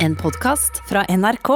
[0.00, 1.48] En podkast fra NRK.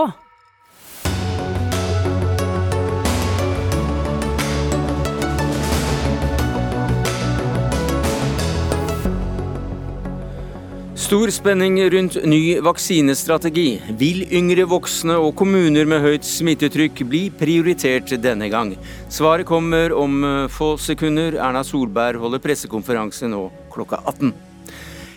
[10.94, 13.78] Stor spenning rundt ny vaksinestrategi.
[13.94, 18.74] Vil yngre voksne og kommuner med høyt smittetrykk bli prioritert denne gang?
[19.06, 21.38] Svaret kommer om få sekunder.
[21.38, 24.34] Erna Solberg holder pressekonferanse nå klokka 18.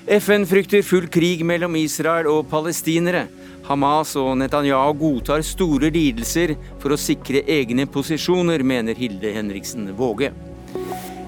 [0.05, 3.23] FN frykter full krig mellom Israel og palestinere.
[3.65, 10.29] Hamas og Netanyahu godtar store lidelser for å sikre egne posisjoner, mener Hilde Henriksen Våge.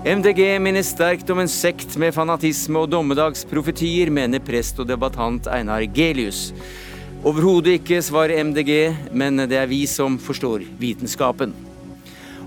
[0.06, 5.82] MDG minner sterkt om en sekt med fanatisme og dommedagsprofetier, mener prest og debattant Einar
[5.90, 6.52] Gelius.
[7.26, 11.67] Overhodet ikke, svarer MDG, men det er vi som forstår vitenskapen.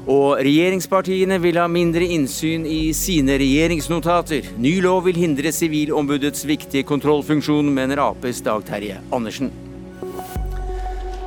[0.08, 4.54] Og regjeringspartiene vil ha mindre innsyn i sine regjeringsnotater.
[4.56, 9.52] Ny lov vil hindre Sivilombudets viktige kontrollfunksjon, mener Aps Dag Terje Andersen.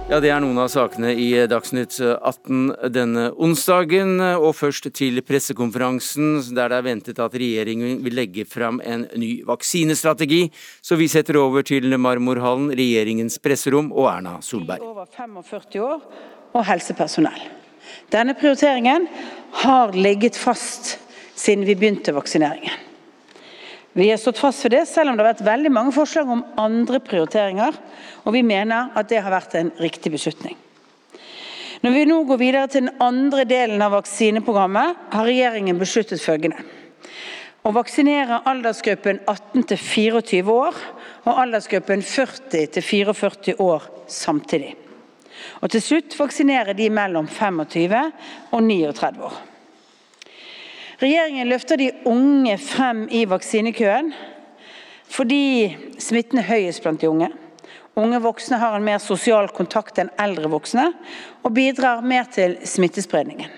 [0.09, 4.19] Ja, Det er noen av sakene i Dagsnytt 18 denne onsdagen.
[4.19, 9.45] Og først til pressekonferansen, der det er ventet at regjeringen vil legge fram en ny
[9.47, 10.51] vaksinestrategi.
[10.81, 14.81] Så vi setter over til Marmorhallen, regjeringens presserom og Erna Solberg.
[14.81, 15.99] Over 45 år
[16.53, 17.62] og helsepersonell.
[18.13, 19.07] Denne prioriteringen
[19.63, 20.97] har ligget fast
[21.35, 22.73] siden vi begynte vaksineringen.
[23.93, 26.41] Vi har stått fast ved det, selv om det har vært veldig mange forslag om
[26.57, 27.75] andre prioriteringer.
[28.25, 30.57] Og vi mener at det har vært en riktig beslutning.
[31.83, 36.63] Når vi nå går videre til den andre delen av vaksineprogrammet, har regjeringen besluttet følgende.
[37.63, 40.79] Å vaksinere aldersgruppen 18 24 år
[41.23, 44.73] og aldersgruppen 40 44 år samtidig.
[45.61, 48.03] Og til slutt vaksinere de mellom 25
[48.51, 49.39] og 39 år.
[51.03, 54.13] Regjeringen løfter de unge frem i vaksinekøen
[55.13, 57.27] fordi smitten er høyest blant de unge.
[57.99, 60.87] Unge voksne har en mer sosial kontakt enn eldre voksne,
[61.45, 63.51] og bidrar mer til smittespredningen.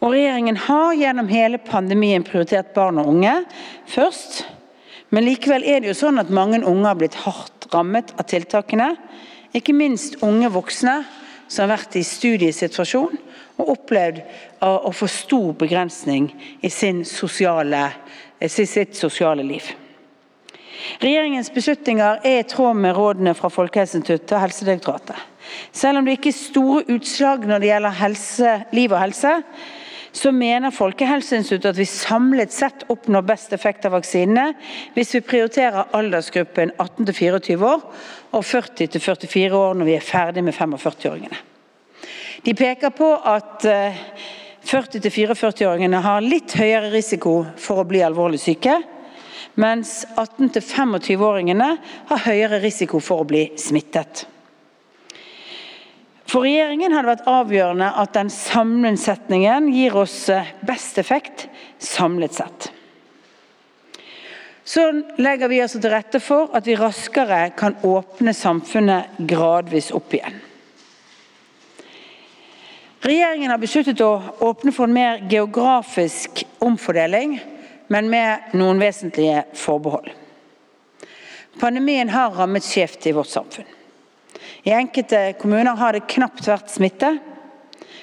[0.00, 3.34] Og Regjeringen har gjennom hele pandemien prioritert barn og unge
[3.90, 4.46] først.
[5.12, 8.94] Men likevel er det jo sånn at mange unge har blitt hardt rammet av tiltakene.
[9.56, 11.00] Ikke minst unge voksne
[11.50, 13.18] som har vært i studiesituasjon
[13.60, 14.22] og opplevd
[14.64, 16.30] å få stor begrensning
[16.62, 17.88] i sosiale,
[18.46, 19.66] sitt sosiale liv.
[21.00, 25.18] Regjeringens beslutninger er i tråd med rådene fra Folkehelseinstituttet og Helsedirektoratet.
[25.72, 29.34] Selv om det ikke er store utslag når det gjelder helse, liv og helse,
[30.12, 34.52] så mener Folkehelseinstituttet at vi samlet sett oppnår best effekt av vaksinene
[34.96, 37.84] hvis vi prioriterer aldersgruppen 18 24 år
[38.34, 41.38] og 40 44 år når vi er ferdig med 45-åringene.
[42.42, 43.66] De peker på at
[44.66, 48.78] 40-44-åringene har litt høyere risiko for å bli alvorlig syke,
[49.60, 51.70] mens 18-25-åringene
[52.10, 54.26] har høyere risiko for å bli smittet.
[56.30, 60.28] For regjeringen har det vært avgjørende at den sammensetningen gir oss
[60.62, 61.48] best effekt
[61.82, 62.68] samlet sett.
[64.62, 64.84] Så
[65.18, 70.36] legger vi altså til rette for at vi raskere kan åpne samfunnet gradvis opp igjen.
[73.00, 74.12] Regjeringen har besluttet å
[74.44, 77.38] åpne for en mer geografisk omfordeling,
[77.90, 80.12] men med noen vesentlige forbehold.
[81.58, 83.79] Pandemien har rammet skjevt i vårt samfunn.
[84.62, 87.14] I enkelte kommuner har det knapt vært smitte.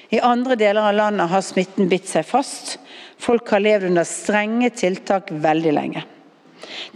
[0.09, 2.77] I andre deler av landet har smitten bitt seg fast.
[3.19, 6.05] Folk har levd under strenge tiltak veldig lenge.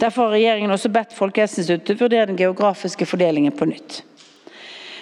[0.02, 4.02] Derfor har regjeringen også bedt Folkehelseinstituttet vurdere den geografiske fordelingen på nytt.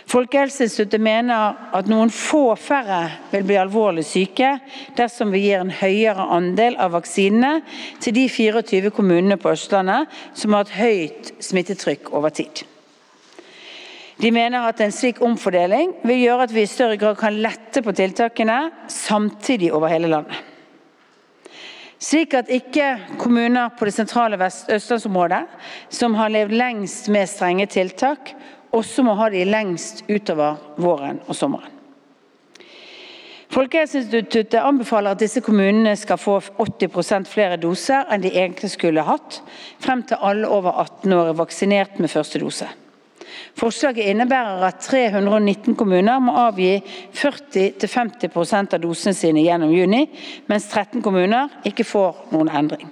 [0.09, 4.55] Folkehelseinstituttet mener at noen få færre vil bli alvorlig syke
[4.97, 7.59] dersom vi gir en høyere andel av vaksinene
[8.01, 12.65] til de 24 kommunene på Østlandet som har hatt høyt smittetrykk over tid.
[14.19, 17.83] De mener at en slik omfordeling vil gjøre at vi i større grad kan lette
[17.83, 20.35] på tiltakene samtidig over hele landet.
[21.99, 25.41] Slik at ikke kommuner på det sentrale østlandsområdet,
[25.91, 28.33] som har levd lengst med strenge tiltak,
[28.71, 31.75] også må ha de lengst utover våren og sommeren.
[33.49, 39.39] Folkehelseinstituttet anbefaler at disse kommunene skal få 80% flere doser enn de egentlig skulle hatt,
[39.81, 42.67] frem til alle over 18 år er vaksinert med første dose.
[43.57, 46.77] Forslaget innebærer at 319 kommuner må avgi
[47.17, 50.05] 40-50% av dosene sine gjennom juni,
[50.47, 52.87] mens 13 kommuner ikke får noen endring.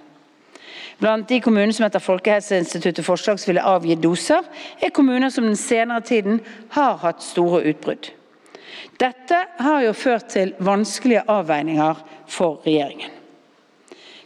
[0.98, 4.42] Blant de kommunene som etter Folkehelseinstituttet forslags ville avgi doser,
[4.81, 6.39] er kommuner som den senere tiden
[6.74, 8.09] har hatt store utbrudd.
[8.98, 12.01] Dette har jo ført til vanskelige avveininger
[12.33, 13.13] for regjeringen.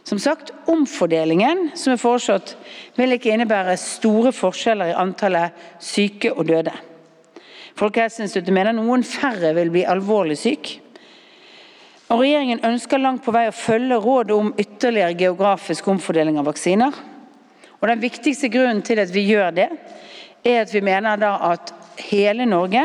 [0.04, 2.56] Som sagt, Omfordelingen som er foreslått,
[2.98, 6.74] vil ikke innebære store forskjeller i antallet syke og døde.
[7.78, 10.74] Folkehelseinstituttet mener noen færre vil bli alvorlig syk.
[12.12, 16.92] Og Regjeringen ønsker langt på vei å følge rådet om ytterligere geografisk omfordeling av vaksiner.
[17.80, 19.70] Og Den viktigste grunnen til at vi gjør det,
[20.44, 21.72] er at vi mener da at
[22.10, 22.84] hele Norge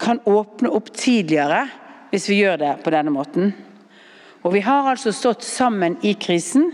[0.00, 1.64] kan åpne opp tidligere
[2.10, 3.52] hvis vi gjør det på denne måten.
[4.42, 6.72] Og Vi har altså stått sammen i krisen,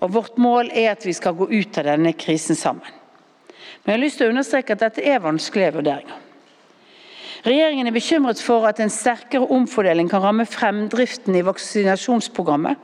[0.00, 2.84] og vårt mål er at vi skal gå ut av denne krisen sammen.
[3.84, 6.24] Men jeg har lyst til å understreke at dette er vanskelige vurderinger.
[7.46, 12.76] Regjeringen er bekymret for at en sterkere omfordeling kan ramme fremdriften i vaksinasjonsprogrammet.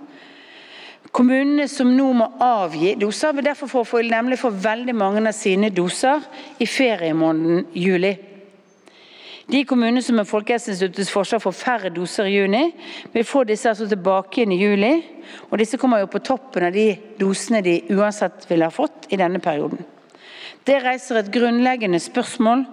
[1.15, 5.71] Kommunene som nå må avgi doser, vil derfor få, nemlig få veldig mange av sine
[5.75, 6.23] doser
[6.59, 8.15] i feriemåneden juli.
[9.47, 12.63] De kommunene som med Folkehelseinstituttets forslag får færre doser i juni,
[13.13, 14.93] vil få disse altså tilbake igjen i juli.
[15.51, 19.21] og Disse kommer jo på toppen av de dosene de uansett ville ha fått i
[19.21, 19.85] denne perioden.
[20.65, 22.65] Det reiser et grunnleggende spørsmål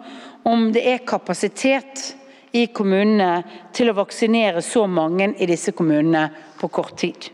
[0.48, 2.14] om det er kapasitet
[2.56, 3.44] i kommunene
[3.76, 6.30] til å vaksinere så mange i disse kommunene
[6.60, 7.32] på kort tid.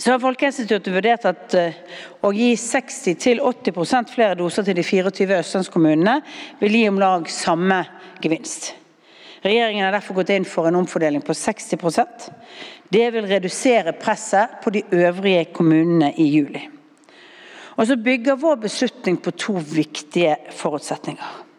[0.00, 1.74] Så har Folkehelseinstituttet vurdert at eh,
[2.24, 6.14] å gi 60-80% flere doser til de 24 østlandskommunene
[6.62, 7.82] vil gi om lag samme
[8.24, 8.70] gevinst.
[9.44, 12.28] Regjeringen har derfor gått inn for en omfordeling på 60%
[12.92, 16.64] Det vil redusere presset på de øvrige kommunene i juli.
[17.76, 21.49] Og så bygger vår beslutning på to viktige forutsetninger.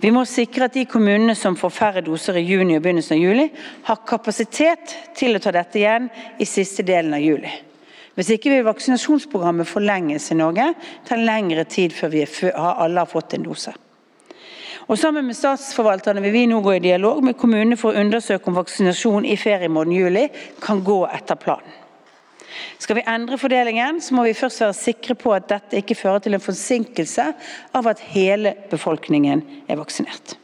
[0.00, 3.22] Vi må sikre at de kommunene som får færre doser i juni og begynnelsen av
[3.22, 3.48] juli,
[3.86, 6.08] har kapasitet til å ta dette igjen
[6.40, 7.52] i siste delen av juli.
[8.18, 10.72] Hvis ikke vil vaksinasjonsprogrammet forlenges i Norge.
[10.74, 12.18] Det tar lengre tid før
[12.58, 13.72] alle har fått en dose.
[14.90, 18.50] Og Sammen med statsforvalterne vil vi nå gå i dialog med kommunene for å undersøke
[18.50, 20.24] om vaksinasjon i feriemåneden juli
[20.60, 21.79] kan gå etter planen.
[22.78, 26.24] Skal vi endre fordelingen, så må vi først være sikre på at dette ikke fører
[26.24, 27.26] til en forsinkelse
[27.76, 30.36] av at hele befolkningen er vaksinert.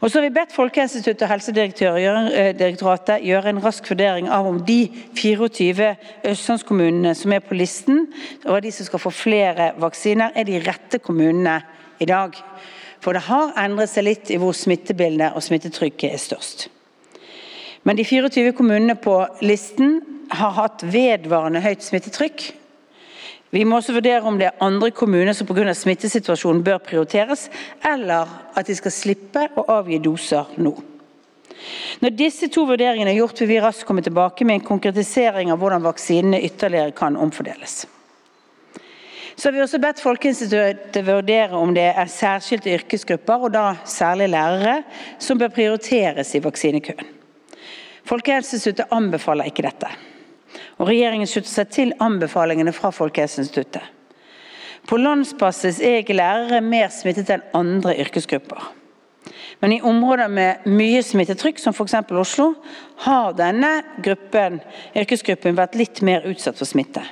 [0.00, 4.62] Og så har vi bedt Folkehelseinstituttet og Helsedirektoratet eh, gjøre en rask vurdering av om
[4.64, 4.78] de
[5.18, 5.90] 24
[6.30, 8.06] østlandskommunene som er på listen
[8.46, 11.58] over de som skal få flere vaksiner, er de rette kommunene
[12.00, 12.38] i dag.
[13.04, 16.68] For det har endret seg litt i hvor smittebildet og smittetrykket er størst.
[17.84, 20.00] Men de 24 kommunene på listen
[20.30, 22.46] har hatt vedvarende høyt smittetrykk.
[23.50, 25.74] Vi må også vurdere om det er andre kommuner som pga.
[25.74, 27.48] smittesituasjonen bør prioriteres,
[27.82, 30.76] eller at de skal slippe å avgi doser nå.
[32.00, 35.58] Når disse to vurderingene er gjort, vil vi raskt komme tilbake med en konkretisering av
[35.60, 37.82] hvordan vaksinene ytterligere kan omfordeles.
[39.34, 44.30] Så har vi også bedt Folkeinstituttet vurdere om det er særskilte yrkesgrupper, og da særlig
[44.30, 44.82] lærere,
[45.18, 47.16] som bør prioriteres i vaksinekøen.
[48.08, 49.90] Folkehelseinstituttet anbefaler ikke dette
[50.80, 53.84] og regjeringen slutter seg til anbefalingene fra Folkehelseinstituttet.
[54.88, 58.70] På landsbasis er ikke lærere mer smittet enn andre yrkesgrupper.
[59.60, 61.98] Men i områder med mye smittetrykk, som f.eks.
[62.16, 62.54] Oslo,
[63.04, 64.62] har denne gruppen,
[64.96, 67.04] yrkesgruppen vært litt mer utsatt for smitte.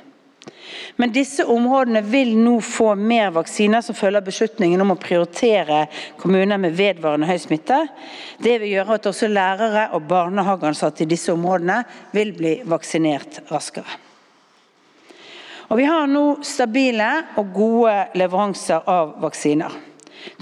[0.97, 5.87] Men disse områdene vil nå få mer vaksiner som følger beslutningen om å prioritere
[6.21, 7.81] kommuner med vedvarende høy smitte.
[8.43, 11.83] Det vil gjøre at også lærere og barnehageansatte i disse områdene
[12.15, 13.99] vil bli vaksinert raskere.
[15.69, 19.75] Og Vi har nå stabile og gode leveranser av vaksiner.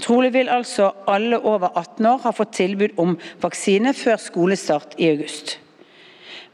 [0.01, 5.11] Trolig vil altså alle over 18 år ha fått tilbud om vaksine før skolestart i
[5.11, 5.57] august.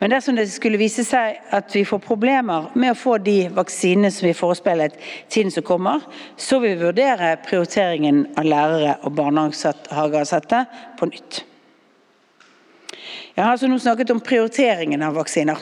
[0.04, 4.10] Men dersom det skulle vise seg at vi får problemer med å få de vaksinene
[4.12, 4.98] som vi forespeilet
[5.32, 6.02] tiden som kommer,
[6.36, 10.60] så vil vi vurdere prioriteringen av lærere og barnehageansatte
[11.00, 11.38] på nytt.
[13.32, 15.62] Jeg har altså nå snakket om prioriteringen av vaksiner.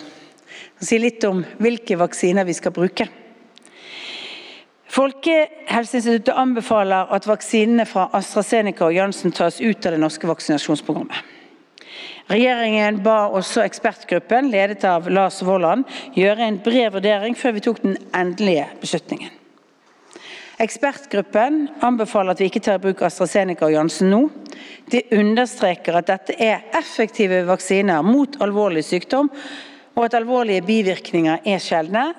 [0.79, 3.05] Jeg si litt om hvilke vaksiner vi skal bruke.
[4.89, 11.38] Folkehelseinstituttet anbefaler at vaksinene fra AstraZeneca og Janssen tas ut av det norske vaksinasjonsprogrammet.
[12.30, 15.84] Regjeringen ba også ekspertgruppen, ledet av Lars Vollan,
[16.16, 19.38] gjøre en bred vurdering før vi tok den endelige beslutningen.
[20.62, 24.20] Ekspertgruppen anbefaler at vi ikke tar i bruk AstraZeneca og Janssen nå.
[24.94, 29.32] De understreker at dette er effektive vaksiner mot alvorlig sykdom,
[29.98, 32.12] og at alvorlige bivirkninger er sjeldne.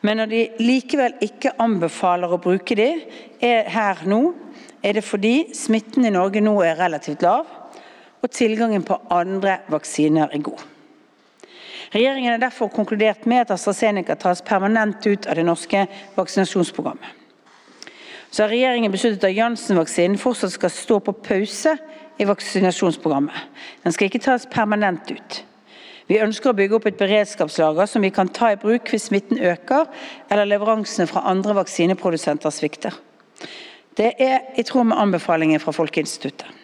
[0.00, 2.88] Men når de likevel ikke anbefaler å bruke de
[3.42, 4.22] her nå,
[4.80, 7.57] er det fordi smitten i Norge nå er relativt lav
[8.22, 10.64] og tilgangen på andre vaksiner er god.
[11.94, 17.14] Regjeringen har derfor konkludert med at AstraZeneca tas permanent ut av det norske vaksinasjonsprogrammet.
[18.30, 21.78] Så har regjeringen besluttet at Janssen-vaksinen fortsatt skal stå på pause
[22.20, 23.46] i vaksinasjonsprogrammet.
[23.84, 25.44] Den skal ikke tas permanent ut.
[26.08, 29.40] Vi ønsker å bygge opp et beredskapslager som vi kan ta i bruk hvis smitten
[29.40, 29.88] øker
[30.28, 32.96] eller leveransene fra andre vaksineprodusenter svikter.
[33.96, 36.57] Det er i tråd med anbefalingen fra Folkeinstituttet.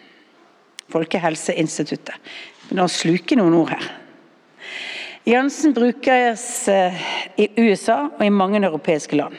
[0.95, 2.15] Folkehelseinstituttet.
[2.75, 3.87] Nå sluker noen ord her.
[5.25, 7.05] Jansen brukes eh,
[7.41, 9.35] i USA og i mange europeiske land.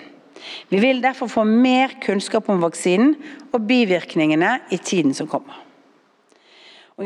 [0.70, 3.14] Vi vil derfor få mer kunnskap om vaksinen
[3.54, 5.62] og bivirkningene i tiden som kommer.
[6.96, 7.04] Og,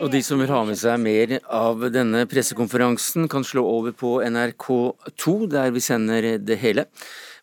[0.00, 4.14] og De som vil ha med seg mer av denne pressekonferansen, kan slå over på
[4.24, 6.86] NRK2, der vi sender det hele.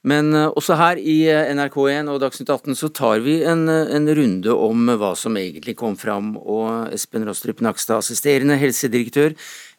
[0.08, 3.92] Men eh, også her i eh, NRK1 og Dagsnytt 18 så tar vi en, eh,
[3.94, 6.34] en, runde om hva som egentlig kom fram.
[6.42, 9.36] Og Espen Rostrup Nakstad, assisterende helsedirektør,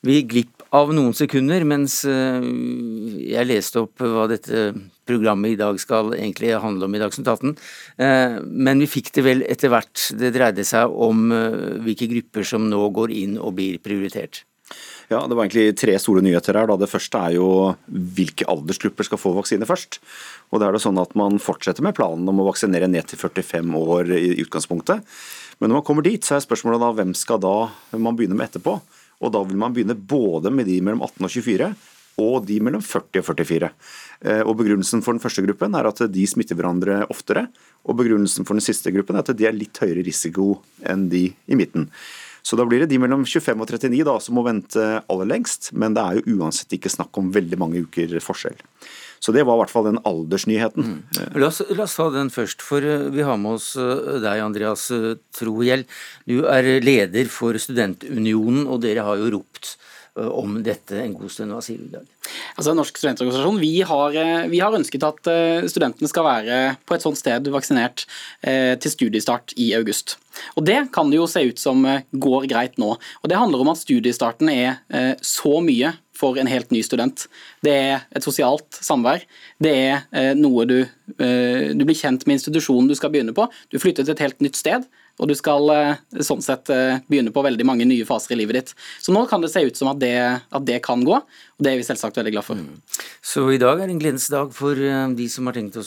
[0.07, 4.73] vi gikk glipp av noen sekunder mens jeg leste opp hva dette
[5.07, 7.53] programmet i dag skal egentlig handle om i Dagsnytt 18.
[8.49, 10.09] Men vi fikk det vel etter hvert.
[10.19, 11.29] Det dreide seg om
[11.85, 14.43] hvilke grupper som nå går inn og blir prioritert.
[15.13, 16.71] Ja, Det var egentlig tre store nyheter her.
[16.71, 16.79] Da.
[16.81, 17.49] Det første er jo
[18.17, 19.99] hvilke aldersgrupper skal få vaksine først.
[20.49, 23.21] Og da er det sånn at Man fortsetter med planen om å vaksinere ned til
[23.21, 25.05] 45 år i utgangspunktet.
[25.61, 28.49] Men når man kommer dit, så er spørsmålet da hvem skal da man begynne med
[28.49, 28.81] etterpå.
[29.21, 31.75] Og da vil man begynne både med de mellom 18 og 24
[32.23, 33.71] og de mellom 40 og 44.
[34.21, 37.47] Eh, og Begrunnelsen for den første gruppen er at de smitter hverandre oftere.
[37.85, 41.29] Og begrunnelsen for den siste gruppen er at de er litt høyere risiko enn de
[41.33, 41.89] i midten.
[42.43, 45.71] Så da blir det de mellom 25 og 39 da, som må vente aller lengst,
[45.79, 48.59] men det er jo uansett ikke snakk om veldig mange uker forskjell.
[49.23, 50.83] Så det var i hvert fall den aldersnyheten.
[50.83, 51.21] Mm.
[51.39, 54.43] La, oss, la, oss, ta den først, for eh, vi har med oss eh, deg,
[54.43, 55.85] Andreas eh, Trohjell.
[56.27, 59.77] Du er leder for Studentunionen, og dere har jo ropt
[60.17, 61.55] om dette en god stund.
[61.55, 62.09] Hva sier du dag?
[62.57, 64.19] Altså, Norsk studentorganisasjon vi har,
[64.53, 65.31] vi har, ønsket at
[65.73, 68.05] studentene skal være på et sånt sted vaksinert
[68.43, 70.19] til studiestart i august.
[70.57, 72.95] Og Det kan det jo se ut som eh, går greit nå.
[72.97, 77.27] Og Det handler om at studiestarten er eh, så mye for en helt ny student.
[77.65, 79.25] Det er et sosialt samvær.
[79.63, 80.79] Det er eh, noe du,
[81.13, 83.49] du blir kjent med institusjonen du skal begynne på.
[83.73, 84.87] Du flytter til et helt nytt sted.
[85.21, 85.69] Og du skal
[86.25, 86.71] sånn sett
[87.07, 88.73] begynne på veldig mange nye faser i livet ditt.
[89.03, 90.17] Så nå kan det se ut som at det,
[90.49, 92.59] at det kan gå, og det er vi selvsagt veldig glad for.
[92.59, 92.81] Mm.
[93.21, 95.85] Så i dag er en gledens dag for de som har tenkt å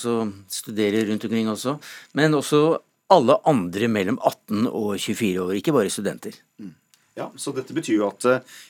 [0.51, 1.75] studere rundt omkring også,
[2.19, 2.63] men også
[3.13, 6.37] alle andre mellom 18 og 24 år, ikke bare studenter.
[6.61, 6.73] Mm.
[7.15, 8.25] Ja, så Dette betyr jo at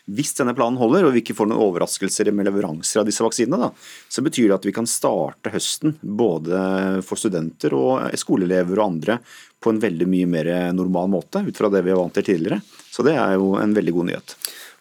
[0.05, 3.57] hvis denne planen holder, og vi ikke får noen overraskelser med leveranser av disse vaksinene,
[3.57, 3.71] da,
[4.05, 6.59] så betyr det at vi kan starte høsten både
[7.07, 9.17] for studenter og eh, skoleelever og andre
[9.65, 12.61] på en veldig mye mer normal måte, ut fra det vi er vant til tidligere.
[12.93, 14.35] Så det er jo en veldig god nyhet.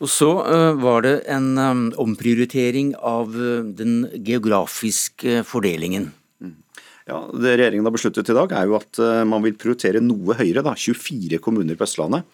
[0.05, 6.11] Og så uh, var det en um, omprioritering av uh, den geografiske fordelingen.
[7.05, 10.37] Ja, Det regjeringen har besluttet i dag, er jo at eh, man vil prioritere noe
[10.38, 10.64] høyere.
[10.64, 12.25] da, 24 kommuner på Østlandet.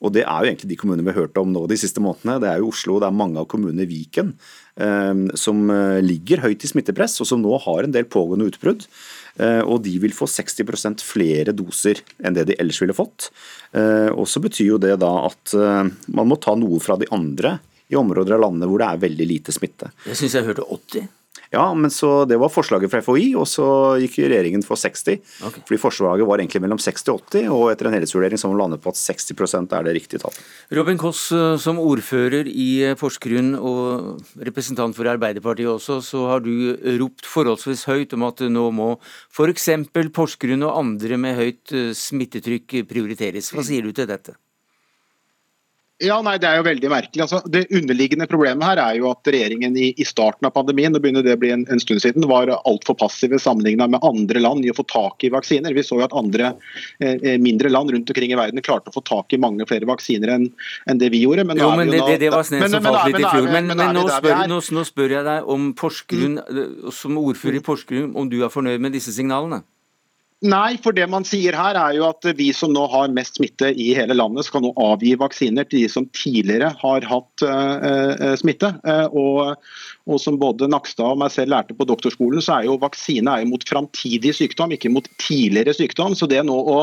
[0.00, 2.38] Og Det er jo egentlig de kommunene vi har hørt om nå de siste månedene.
[2.40, 4.32] Det er jo Oslo, det er mange av kommunene i Viken
[4.78, 8.86] eh, som eh, ligger høyt i smittepress, og som nå har en del pågående utbrudd.
[9.40, 13.30] Eh, og de vil få 60% flere doser enn det de ellers ville fått.
[13.72, 17.08] Eh, og så betyr jo det da at eh, man må ta noe fra de
[17.14, 17.58] andre
[17.90, 19.90] i områder av landet hvor det er veldig lite smitte.
[20.06, 21.08] Jeg syns jeg hørte 80.
[21.50, 23.66] Ja, men så Det var forslaget fra FHI, og så
[23.98, 25.18] gikk regjeringen for 60.
[25.48, 25.62] Okay.
[25.66, 28.92] Fordi Forslaget var egentlig mellom 60 og 80, og etter en helhetsvurdering så landet på
[28.92, 30.38] at 60% er det riktige tallet.
[30.78, 36.44] Robin Koss, eh, som ordfører i eh, Porsgrunn og representant for Arbeiderpartiet også, så har
[36.44, 36.52] du
[37.02, 38.92] ropt forholdsvis høyt om at nå må
[39.34, 39.68] f.eks.
[40.14, 43.50] Porsgrunn og andre med høyt eh, smittetrykk prioriteres.
[43.50, 44.38] Hva sier du til dette?
[46.00, 47.22] Ja, nei, Det er jo veldig merkelig.
[47.26, 51.02] Altså, det underliggende problemet her er jo at regjeringen i, i starten av pandemien det
[51.04, 54.64] begynner det å bli en, en stund siden, var altfor passive sammenlignet med andre land
[54.64, 55.76] i å få tak i vaksiner.
[55.76, 56.54] Vi så jo at andre
[57.04, 60.32] eh, mindre land rundt omkring i verden klarte å få tak i mange flere vaksiner
[60.36, 60.48] enn,
[60.88, 61.44] en det vi gjorde.
[61.50, 63.50] Men, jo, men det, det, det, var snemt som falt litt i fjor.
[63.50, 66.88] Men, men, nå, spør, nå, nå, spør, jeg deg om Porsgrunn, mm.
[66.96, 69.60] som ordfører i Porsgrunn, om du er fornøyd med disse signalene?
[70.40, 73.74] Nei, for det man sier her er jo at vi som nå har mest smitte
[73.76, 78.70] i hele landet, skal nå avgi vaksiner til de som tidligere har hatt uh, smitte.
[78.80, 79.66] Uh, og,
[80.08, 83.44] og, som både Nakstad og meg selv lærte på doktorskolen, så er jo vaksine er
[83.44, 86.16] jo mot framtidig sykdom, ikke mot tidligere sykdom.
[86.16, 86.78] Så det nå å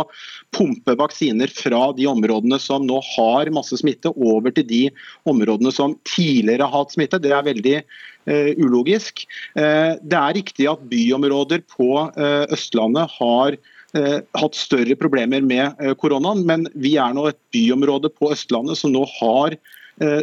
[0.56, 4.84] pumpe vaksiner fra de områdene som nå har masse smitte, over til de
[5.30, 7.82] områdene som tidligere har hatt smitte, det er veldig
[8.28, 9.24] Eh, ulogisk.
[9.56, 13.60] Eh, det er riktig at byområder på eh, Østlandet har
[13.98, 19.06] hatt større problemer med koronaen, men vi er nå et byområde på Østlandet som nå
[19.10, 19.56] har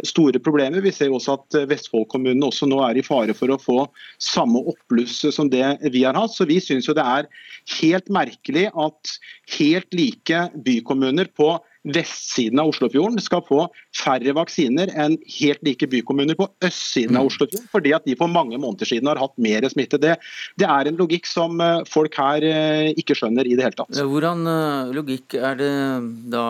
[0.07, 0.79] store problemer.
[0.83, 3.77] Vi ser også at Vestfold-kommunene også nå er i fare for å få
[4.23, 6.31] samme oppbluss som det vi har hatt.
[6.31, 7.27] Så vi syns det er
[7.81, 9.15] helt merkelig at
[9.57, 13.65] helt like bykommuner på vestsiden av Oslofjorden skal få
[13.95, 18.57] færre vaksiner enn helt like bykommuner på østsiden av Oslofjorden, fordi at de for mange
[18.57, 19.99] måneder siden har hatt mer smitte.
[20.01, 20.15] Det,
[20.59, 24.01] det er en logikk som eh, folk her eh, ikke skjønner i det hele tatt.
[24.15, 25.73] Hvordan eh, logikk er det
[26.33, 26.45] da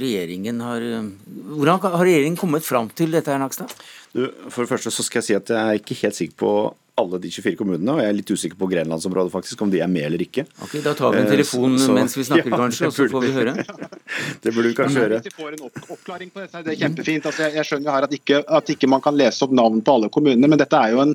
[0.00, 3.72] regjeringen har Hvordan har regjeringen kommet fram til dette, her, Nakstad?
[4.12, 6.52] For det første så skal jeg si at jeg er ikke helt sikker på
[7.00, 9.88] alle de 24 kommunene, og jeg er litt usikker på Grenlandsområdet faktisk, om de er
[9.90, 10.44] med eller ikke.
[10.64, 13.24] Ok, Da tar vi en telefon så, mens vi snakker, ja, kanskje, og så får
[13.24, 13.54] vi høre.
[14.42, 15.20] det burde vi kanskje gjøre.
[15.22, 15.64] Hvis vi får en
[15.96, 17.28] oppklaring på dette, det er kjempefint.
[17.30, 19.96] Altså, jeg, skjønner skjønner her at ikke, at ikke, man kan lese opp navn på
[19.96, 21.14] alle kommunene, men dette er jo en,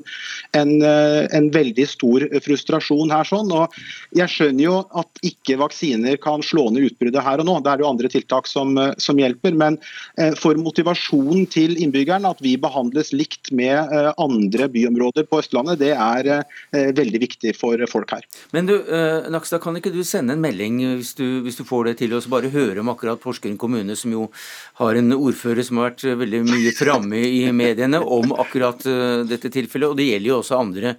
[0.58, 3.28] en, en, veldig stor frustrasjon her.
[3.28, 3.78] sånn, og
[4.18, 7.58] Jeg skjønner jo at ikke vaksiner kan slå ned utbruddet her og nå.
[7.62, 9.54] Det er jo andre tiltak som, som hjelper.
[9.58, 9.78] Men
[10.18, 15.67] eh, for motivasjonen til innbyggeren, at vi behandles likt med eh, andre byområder på Østlandet,
[15.78, 18.26] det er eh, veldig viktig for folk her.
[18.54, 21.90] Men du, eh, Nakstad, kan ikke du sende en melding hvis du, hvis du får
[21.90, 24.28] det til oss, bare høre om akkurat Porsgrunn kommune, som jo
[24.80, 29.52] har en ordfører som har vært veldig mye framme i mediene om akkurat eh, dette
[29.54, 29.92] tilfellet.
[29.92, 30.98] Og det gjelder jo også andre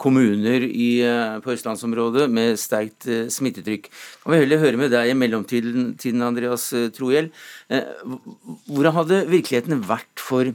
[0.00, 1.02] kommuner i,
[1.44, 3.90] på østlandsområdet med sterkt smittetrykk.
[4.22, 7.28] Kan vi heller høre med deg i mellomtiden, Andreas Trohjell.
[7.68, 10.48] Hvordan hadde virkeligheten vært for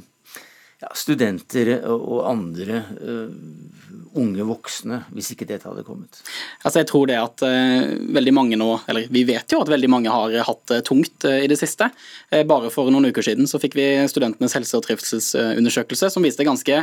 [0.82, 3.30] ja, studenter og andre uh,
[4.18, 6.18] unge voksne, hvis ikke dette hadde kommet?
[6.66, 9.90] Altså jeg tror det at uh, veldig mange nå, eller Vi vet jo at veldig
[9.92, 11.92] mange har hatt det tungt uh, i det siste.
[12.50, 16.82] bare for noen uker siden så fikk vi Studentenes helse- og trivselsundersøkelse som viste ganske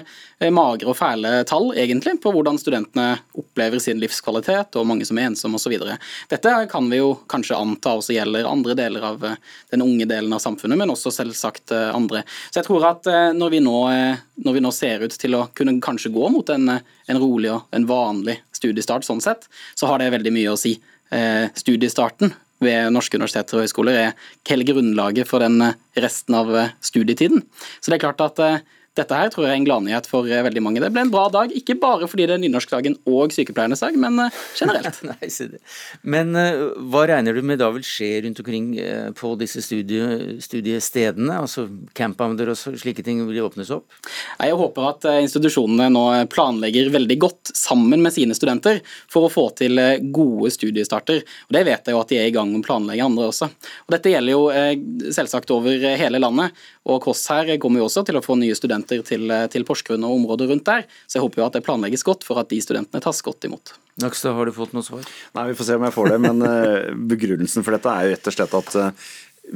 [0.54, 5.30] magre og fæle tall egentlig på hvordan studentene opplever sin livskvalitet, og mange som er
[5.30, 5.74] ensomme osv.
[6.30, 9.24] Dette kan vi jo kanskje anta også gjelder andre deler av
[9.72, 12.22] den unge delen av samfunnet, men også selvsagt andre.
[12.50, 15.46] Så jeg tror at når vi nå Eh, når vi nå ser ut til å
[15.56, 20.02] kunne kanskje gå mot en, en rolig og en vanlig studiestart, sånn sett, så har
[20.02, 20.76] det veldig mye å si.
[21.08, 26.50] Eh, studiestarten ved norske universiteter og høyskoler er hele grunnlaget for den resten av
[26.84, 27.44] studietiden.
[27.80, 28.42] Så det er klart at
[28.98, 30.82] dette her tror jeg er en gladnyhet for eh, veldig mange.
[30.82, 34.18] Det ble en bra dag, ikke bare fordi det er nynorskdagen og sykepleiernes dag, men
[34.24, 35.00] eh, generelt.
[35.08, 35.28] Nei,
[36.02, 38.70] men eh, hva regner du med da vil skje rundt omkring
[39.18, 41.38] på disse studie, studiestedene?
[41.38, 41.66] Altså
[41.98, 43.86] campounder og slike ting vil åpnes opp?
[44.40, 49.48] Jeg håper at institusjonene nå planlegger veldig godt sammen med sine studenter for å få
[49.58, 49.78] til
[50.14, 51.22] gode studiestarter.
[51.48, 53.50] Og Det vet jeg jo at de er i gang med å planlegge andre også.
[53.86, 56.56] Og Dette gjelder jo selvsagt over hele landet.
[56.88, 60.16] Og Kåss her kommer jo også til å få nye studenter til, til Porsgrunn og
[60.20, 60.88] området rundt der.
[61.06, 63.76] Så jeg håper jo at det planlegges godt for at de studentene tas godt imot.
[64.02, 65.06] Nakstad, har du fått noe svar?
[65.34, 66.18] Nei, Vi får se om jeg får det.
[66.22, 69.08] Men eh, begrunnelsen for dette er jo rett og slett at eh,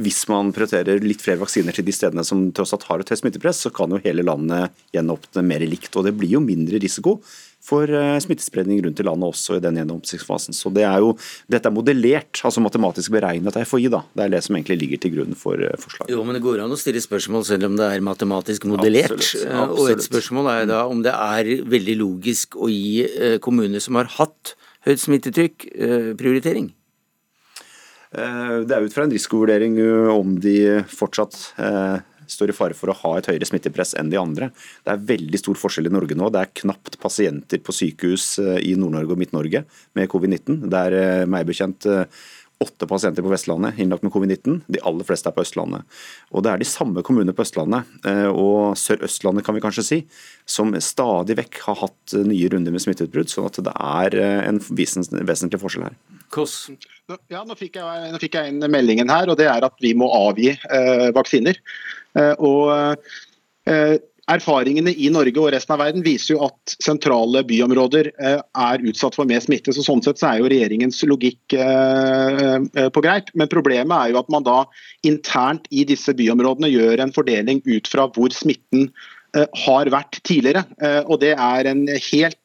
[0.03, 3.21] hvis man prioriterer litt flere vaksiner til de stedene som tross alt har et høyt
[3.21, 5.93] smittepress, så kan jo hele landet gjenåpne mer likt.
[5.97, 7.19] Og det blir jo mindre risiko
[7.63, 10.57] for eh, smittespredning rundt i landet også i den gjennomsiktsfasen.
[10.57, 11.13] Så det er jo,
[11.51, 13.87] Dette er modellert, altså matematisk beregnet av FHI.
[13.93, 14.03] da.
[14.19, 16.11] Det er det som egentlig ligger til grunn for eh, forslaget.
[16.15, 19.15] Jo, men Det går an å stille spørsmål selv om det er matematisk modellert.
[19.15, 19.79] Absolutt, absolutt.
[19.79, 24.01] Og et spørsmål er da om det er veldig logisk å gi eh, kommuner som
[24.01, 25.69] har hatt høyt smittetrykk,
[26.19, 26.73] prioritering.
[28.11, 29.77] Det er ut fra en risikovurdering
[30.11, 31.37] om de fortsatt
[32.33, 34.51] står i fare for å ha et høyere smittepress enn de andre.
[34.85, 36.31] Det er veldig stor forskjell i Norge nå.
[36.33, 39.65] Det er knapt pasienter på sykehus eh, i Nord-Norge og Midt-Norge
[39.99, 40.63] med covid-19.
[40.73, 42.23] Det er eh, meg bekjent eh,
[42.63, 44.61] åtte pasienter på Vestlandet innlagt med covid-19.
[44.71, 45.83] De aller fleste er på Østlandet.
[46.31, 47.89] Og Det er de samme kommunene på Østlandet,
[48.31, 49.99] og Sør-Østlandet kan vi kanskje si,
[50.47, 53.33] som stadig vekk har hatt nye runder med smitteutbrudd.
[53.33, 55.99] sånn at det er en vesentlig forskjell her.
[56.33, 56.71] Koss.
[57.29, 59.93] Ja, nå fikk, jeg, nå fikk jeg inn meldingen her, og det er at vi
[59.99, 61.59] må avgi eh, vaksiner.
[62.19, 62.73] Eh, og
[63.69, 63.99] eh,
[64.33, 69.17] Erfaringene i Norge og resten av verden viser jo at sentrale byområder eh, er utsatt
[69.19, 69.75] for mer smitte.
[69.75, 71.57] så Sånn sett så er jo regjeringens logikk
[72.95, 73.33] på greit.
[73.35, 74.61] Men problemet er jo at man da
[75.09, 78.93] internt i disse byområdene gjør en fordeling ut fra hvor smitten
[79.33, 80.63] har vært tidligere.
[81.09, 82.39] Og det er en helt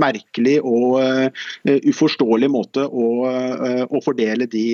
[0.00, 4.64] merkelig og eh, uforståelig måte å, eh, å fordele de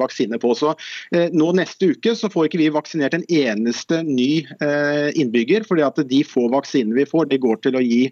[0.00, 0.52] vaksinene på.
[0.56, 0.72] Så
[1.12, 4.44] nå Neste uke så får ikke vi vaksinert en eneste ny
[5.16, 5.64] innbygger.
[5.66, 8.10] fordi at De få vaksinene vi får, det går til å gi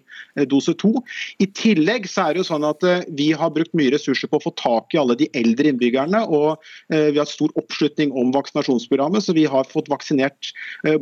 [0.49, 0.93] dose to.
[1.39, 2.83] I tillegg så er det jo sånn at
[3.17, 6.23] vi har brukt mye ressurser på å få tak i alle de eldre innbyggerne.
[6.25, 6.57] og
[6.89, 10.51] Vi har stor oppslutning om vaksinasjonsprogrammet, så vi har fått vaksinert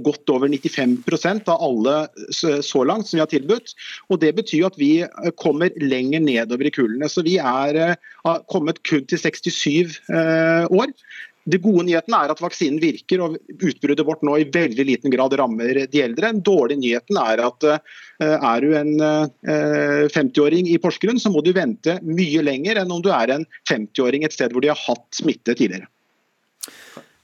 [0.04, 3.76] godt over 95% av alle så langt som vi har tilbudt.
[4.10, 5.03] og Det betyr at vi
[5.40, 7.10] kommer lenger nedover i kullene.
[7.10, 10.94] Så vi er, eh, har kommet kun til 67 eh, år.
[11.44, 15.36] Det gode nyheten er at vaksinen virker, og utbruddet vårt nå i veldig liten grad
[15.36, 16.32] rammer de eldre.
[16.32, 17.80] Den dårlige nyheten er at eh,
[18.24, 18.94] er du en
[20.14, 24.24] 50-åring i Porsgrunn, så må du vente mye lenger enn om du er en 50-åring
[24.24, 25.90] et sted hvor de har hatt smitte tidligere.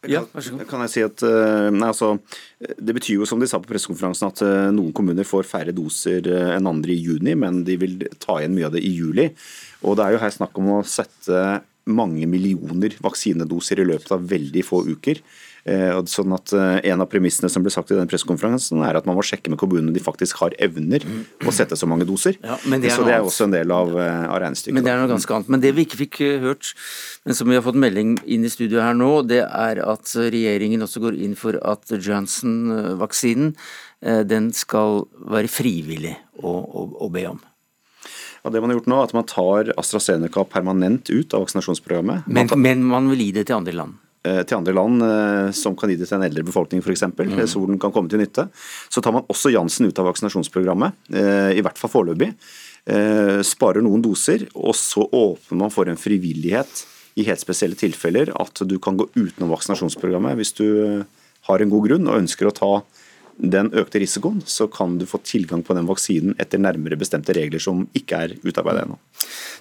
[0.07, 0.63] Ja, vær så god.
[0.69, 2.13] Kan jeg si at eh, nei, altså,
[2.79, 6.29] Det betyr jo som de sa på pressekonferansen at eh, noen kommuner får færre doser
[6.29, 9.27] eh, enn andre i juni, men de vil ta igjen mye av det i juli.
[9.83, 11.59] Og Det er jo her snakk om å sette
[11.89, 15.19] mange millioner vaksinedoser i løpet av veldig få uker.
[15.69, 19.05] Eh, Sånn at eh, En av premissene som ble sagt i den pressekonferansen, er at
[19.05, 21.03] man må sjekke med kommunene de faktisk har evner
[21.45, 22.39] å sette så mange doser.
[22.41, 24.73] Ja, men det så det er også en del av, eh, av regnestykket.
[24.79, 25.51] Men det er noe ganske annet.
[25.53, 26.71] Men det vi ikke fikk hørt,
[27.27, 30.81] men som vi har fått melding inn i studio her nå, det er at regjeringen
[30.87, 33.53] også går inn for at Johnson-vaksinen
[34.31, 37.39] den skal være frivillig å, å, å be om.
[38.43, 42.27] Ja, det man har gjort nå, er at man tar AstraZeneca permanent ut av vaksinasjonsprogrammet.
[42.31, 43.97] Man tar- men man vil gi det til andre land.
[44.25, 47.67] Eh, til andre land eh, som kan gi det til en eldre befolkning f.eks., Mm.
[47.73, 48.47] den kan komme til nytte.
[48.89, 52.33] Så tar man også Jansen ut av vaksinasjonsprogrammet, eh, i hvert fall foreløpig.
[52.89, 56.85] Eh, Sparer noen doser, og så åpner man for en frivillighet
[57.19, 61.03] i helt spesielle tilfeller at du kan gå utenom vaksinasjonsprogrammet hvis du eh,
[61.49, 62.71] har en god grunn og ønsker å ta
[63.39, 67.61] den økte risikoen, så kan du få tilgang på den vaksinen etter nærmere bestemte regler
[67.63, 68.99] som ikke er utarbeidet ennå.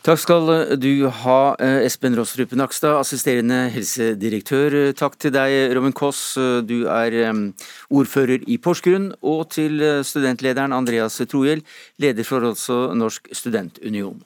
[0.07, 4.93] Takk skal du ha, eh, Espen Rostrup Nakstad, assisterende helsedirektør.
[4.99, 7.33] Takk til deg, Robin Koss, du er eh,
[7.91, 9.13] ordfører i Porsgrunn.
[9.23, 11.63] Og til eh, studentlederen Andreas Trohjell,
[11.99, 14.23] leder for også Norsk studentunion.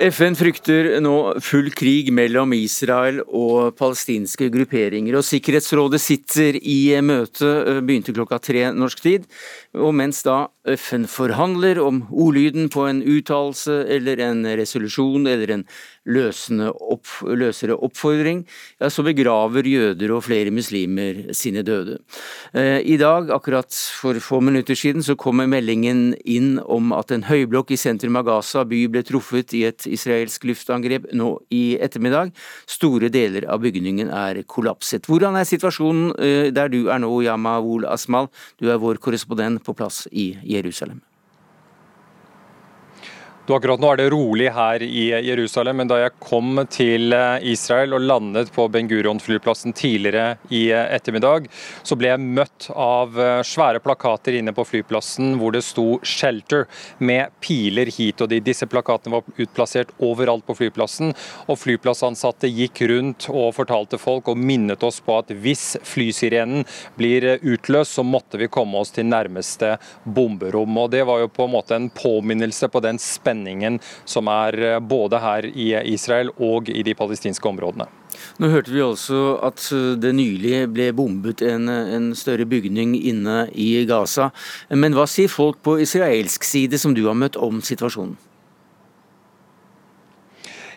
[0.00, 5.18] FN frykter nå full krig mellom Israel og palestinske grupperinger.
[5.18, 9.26] og Sikkerhetsrådet sitter i møte, eh, begynte klokka tre norsk tid.
[9.78, 15.64] Og mens da FN forhandler om ordlyden på en uttalelse eller en resolusjon eller en
[16.10, 18.42] opp, løsere oppfordring,
[18.80, 21.98] ja, så begraver jøder og flere muslimer sine døde.
[22.52, 27.28] Eh, I dag, akkurat for få minutter siden, så kommer meldingen inn om at en
[27.28, 32.34] høyblokk i sentrum av Gaza by ble truffet i et israelsk luftangrep nå i ettermiddag.
[32.66, 35.06] Store deler av bygningen er kollapset.
[35.06, 38.32] Hvordan er situasjonen eh, der du er nå, Yamawul Asmal?
[38.58, 41.00] Du er vår korrespondent på plass i Jerusalem.
[43.48, 47.96] Akkurat nå er det rolig her i Jerusalem, men da jeg kom til eh, Israel
[47.96, 51.48] og landet på Ben Gurion-flyplassen tidligere i eh, ettermiddag,
[51.82, 56.68] så ble jeg møtt av eh, svære plakater inne på flyplassen hvor det sto 'shelter'
[57.02, 58.44] med piler hit og dit.
[58.44, 61.10] Disse plakatene var utplassert overalt på flyplassen,
[61.48, 66.68] og flyplassansatte gikk rundt og fortalte folk og minnet oss på at hvis flysirenen
[67.00, 69.74] blir utløst, så måtte vi komme oss til nærmeste
[70.04, 70.78] bomberom.
[70.84, 73.29] Og Det var jo på en måte en påminnelse på den spenningen
[74.04, 77.88] som er eh, både her i Israel og i de palestinske områdene.
[78.40, 83.44] Nå hørte vi også at eh, det nylig ble bombet en, en større bygning inne
[83.54, 84.30] i Gaza.
[84.70, 88.18] Men hva sier folk på israelsk side som du har møtt om situasjonen?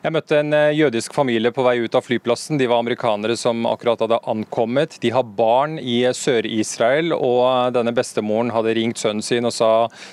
[0.03, 2.57] Jeg møtte en eh, jødisk familie på vei ut av flyplassen.
[2.59, 4.97] De var amerikanere som akkurat hadde ankommet.
[4.99, 9.69] De har barn i Sør-Israel, og eh, denne bestemoren hadde ringt sønnen sin sa,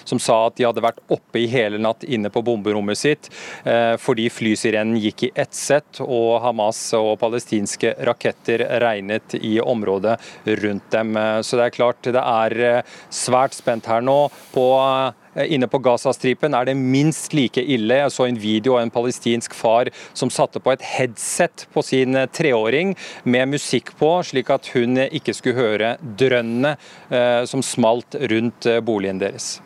[0.06, 3.32] som sa at de hadde vært oppe i hele natt inne på bomberommet sitt
[3.64, 10.20] eh, fordi flysirenen gikk i ett sett og Hamas og palestinske raketter regnet i området
[10.62, 11.18] rundt dem.
[11.18, 14.20] Eh, Så det er klart det er eh, svært spent her nå.
[14.54, 18.00] på eh, Inne på Gazastripen er det minst like ille.
[18.02, 22.18] Jeg så en video av en palestinsk far som satte på et headset på sin
[22.34, 26.76] treåring med musikk på, slik at hun ikke skulle høre drønnene
[27.10, 29.60] eh, som smalt rundt eh, boligen deres.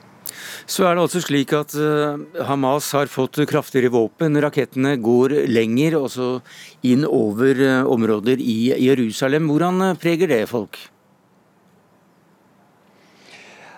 [0.67, 4.39] Så er det altså slik at eh, Hamas har fått kraftigere våpen.
[4.43, 6.31] Rakettene går lenger, også
[6.87, 9.49] inn over eh, områder i Jerusalem.
[9.51, 10.81] Hvordan eh, preger det folk?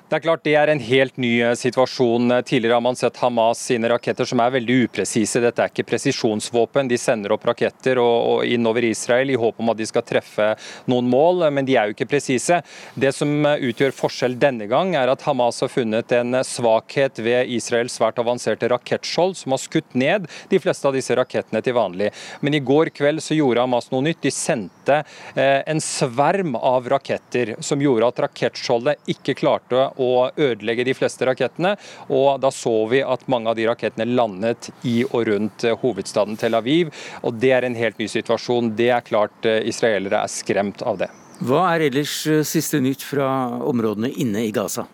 [0.07, 2.31] Det er klart det er en helt ny eh, situasjon.
[2.47, 5.40] Tidligere har man sett Hamas sine raketter som er veldig upresise.
[5.42, 6.87] Dette er ikke presisjonsvåpen.
[6.87, 10.05] De sender opp raketter og, og inn over Israel i håp om at de skal
[10.07, 10.53] treffe
[10.87, 12.61] noen mål, men de er jo ikke presise.
[12.95, 17.51] Det som eh, utgjør forskjell denne gang, er at Hamas har funnet en svakhet ved
[17.59, 22.12] Israels svært avanserte rakettskjold, som har skutt ned de fleste av disse rakettene til vanlig.
[22.47, 24.23] Men i går kveld så gjorde Hamas noe nytt.
[24.23, 30.87] De sendte eh, en sverm av raketter som gjorde at rakettskjoldet ikke klarte å ødelegge
[30.87, 31.74] de fleste rakettene.
[32.09, 36.38] Og da så vi at mange av de rakettene landet i og rundt eh, hovedstaden
[36.40, 36.92] Tel Aviv.
[37.22, 38.74] Og det er en helt ny situasjon.
[38.78, 41.11] Det er klart eh, israelere er skremt av det.
[41.44, 43.28] Hva er ellers eh, siste nytt fra
[43.68, 44.87] områdene inne i Gaza?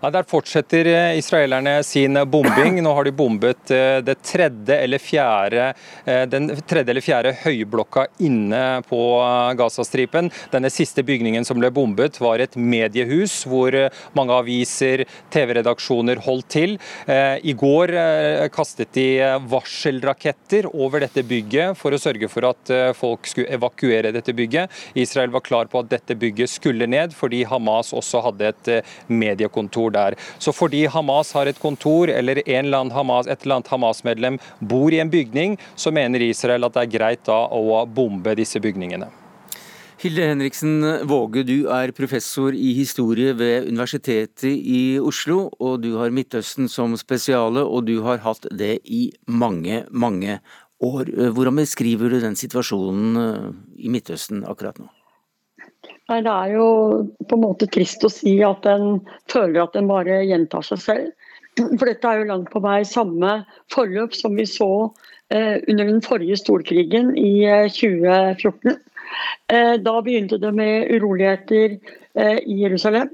[0.00, 2.76] Ja, Der fortsetter eh, israelerne sin bombing.
[2.84, 5.72] Nå har de bombet eh, det tredje eller fjerde,
[6.06, 9.00] eh, den tredje eller fjerde høyblokka inne på
[9.58, 10.30] Gazastripen.
[10.52, 13.74] Denne siste bygningen som ble bombet, var et mediehus hvor
[14.14, 15.02] mange aviser,
[15.34, 16.76] TV-redaksjoner holdt til.
[17.08, 17.90] I går
[18.54, 19.06] kastet de
[19.50, 24.72] varselraketter over dette bygget for å sørge for at folk skulle evakuere dette bygget.
[24.98, 28.72] Israel var klar på at dette bygget skulle ned, fordi Hamas også hadde et
[29.10, 30.16] mediekontor kontor der.
[30.38, 32.42] Så fordi Hamas har et kontor, eller
[32.92, 36.98] Hamas, et eller annet Hamas-medlem bor i en bygning, så mener Israel at det er
[36.98, 39.08] greit da å bombe disse bygningene.
[39.98, 45.50] Hilde Henriksen Våge, du er professor i historie ved Universitetet i Oslo.
[45.58, 50.38] Og du har Midtøsten som spesiale, og du har hatt det i mange, mange
[50.78, 51.10] år.
[51.34, 54.86] Hvordan beskriver du den situasjonen i Midtøsten akkurat nå?
[56.08, 56.68] Nei, Det er jo
[57.28, 61.10] på en måte trist å si at en føler at en bare gjentar seg selv.
[61.58, 63.42] For dette er jo langt på vei samme
[63.74, 64.70] forløp som vi så
[65.34, 68.78] eh, under den forrige storkrigen i eh, 2014.
[69.52, 71.76] Eh, da begynte det med uroligheter
[72.14, 73.10] eh, i Jerusalem,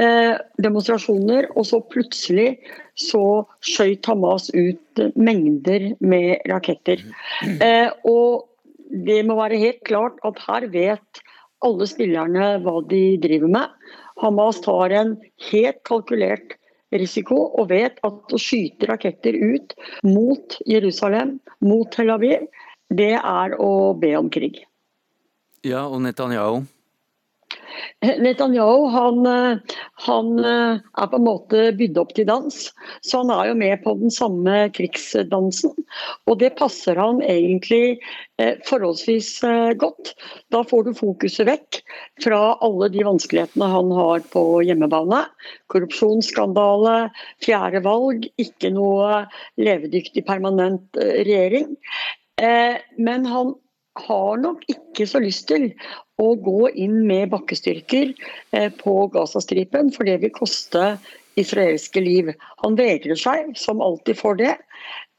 [0.00, 2.56] eh, demonstrasjoner, og så plutselig
[2.98, 7.04] så skøyt Hamas ut mengder med raketter.
[7.60, 8.48] Eh, og
[8.88, 11.22] det må være helt klart at her vet
[11.66, 13.78] alle spillerne hva de driver med.
[14.22, 15.16] Hamas tar en
[15.50, 16.58] helt kalkulert
[16.92, 22.44] risiko og vet at å skyte raketter ut mot Jerusalem, mot Tel Aviv,
[22.92, 24.60] det er å be om krig.
[25.64, 26.64] Ja, og Netanyahu?
[28.02, 29.58] Netanyahu han, eh,
[29.94, 32.56] han, eh, er på en måte bydd opp til dans,
[33.06, 35.70] så han er jo med på den samme krigsdansen.
[36.26, 38.00] Og det passer han egentlig
[38.42, 39.30] eh, forholdsvis
[39.78, 40.14] godt.
[40.50, 41.78] Da får du fokuset vekk
[42.24, 45.22] fra alle de vanskelighetene han har på hjemmebane.
[45.70, 47.12] Korrupsjonsskandale,
[47.44, 49.24] fjerde valg, ikke noe
[49.62, 51.76] levedyktig permanent regjering.
[52.98, 53.54] Men han
[54.00, 55.70] har nok ikke så lyst til
[56.22, 58.12] å gå inn med bakkestyrker
[58.54, 60.96] eh, på Gazastripen, for det vil koste
[61.40, 62.32] israelske liv.
[62.64, 64.54] Han vegrer seg som alltid for det.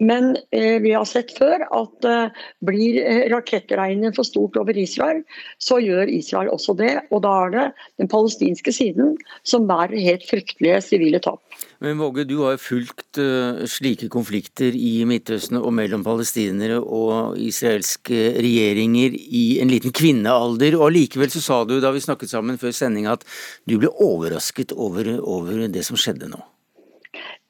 [0.01, 5.21] Men eh, vi har sett før at eh, blir eh, rakettregnet for stort over Israel,
[5.61, 6.95] så gjør Israel også det.
[7.13, 7.65] Og da er det
[8.01, 9.13] den palestinske siden
[9.47, 11.41] som bærer helt fryktelige sivile tap.
[11.83, 18.33] Men Våge, du har fulgt uh, slike konflikter i Midtøsten og mellom palestinere og israelske
[18.39, 20.79] regjeringer i en liten kvinnealder.
[20.79, 23.27] og Allikevel så sa du da vi snakket sammen før sending at
[23.69, 26.39] du ble overrasket over, over det som skjedde nå.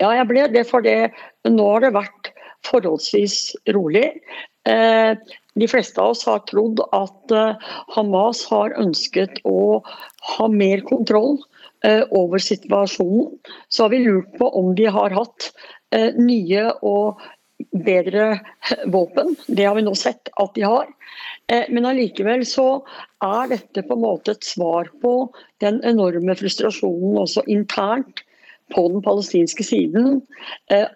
[0.02, 1.14] Ja, jeg ble det, for det,
[1.48, 2.33] nå har det vært
[2.68, 4.10] forholdsvis rolig.
[4.70, 5.18] Eh,
[5.54, 9.84] de fleste av oss har trodd at eh, Hamas har ønsket å
[10.38, 11.38] ha mer kontroll
[11.86, 13.36] eh, over situasjonen.
[13.70, 15.54] Så har vi lurt på om de har hatt
[15.94, 17.20] nye og
[17.86, 18.40] bedre
[18.90, 19.36] våpen.
[19.46, 20.88] Det har vi nå sett at de har.
[21.70, 22.66] Men allikevel så
[23.22, 25.12] er dette på en måte et svar på
[25.62, 28.24] den enorme frustrasjonen også internt
[28.74, 30.22] på den palestinske siden.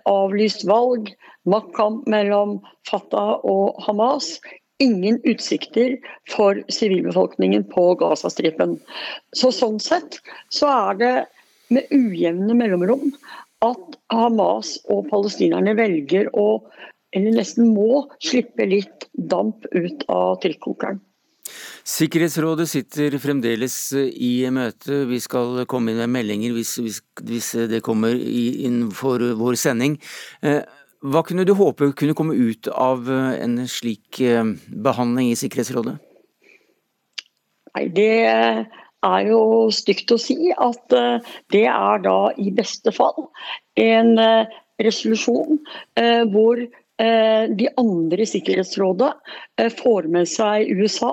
[0.09, 1.11] Avlyst valg,
[1.49, 4.37] maktkamp mellom Fatah og Hamas.
[4.83, 5.97] Ingen utsikter
[6.29, 8.77] for sivilbefolkningen på Gazastripen.
[9.33, 10.19] Så sånn sett
[10.53, 11.15] så er det
[11.73, 13.09] med ujevne mellomrom
[13.65, 16.61] at Hamas og palestinerne velger å,
[17.15, 21.01] eller nesten må, slippe litt damp ut av trykkokeren.
[21.87, 25.05] Sikkerhetsrådet sitter fremdeles i møte.
[25.07, 29.95] Vi skal komme inn med meldinger hvis, hvis, hvis det kommer inn for vår sending.
[30.43, 30.65] Eh,
[31.05, 35.97] hva kunne du håpe kunne komme ut av eh, en slik eh, behandling i Sikkerhetsrådet?
[37.77, 38.09] Nei, Det
[39.05, 41.21] er jo stygt å si at eh,
[41.53, 43.29] det er da i beste fall
[43.77, 44.17] en
[44.81, 45.59] resolusjon
[46.33, 46.59] hvor
[46.97, 49.11] de andre i Sikkerhetsrådet
[49.77, 51.11] får med seg USA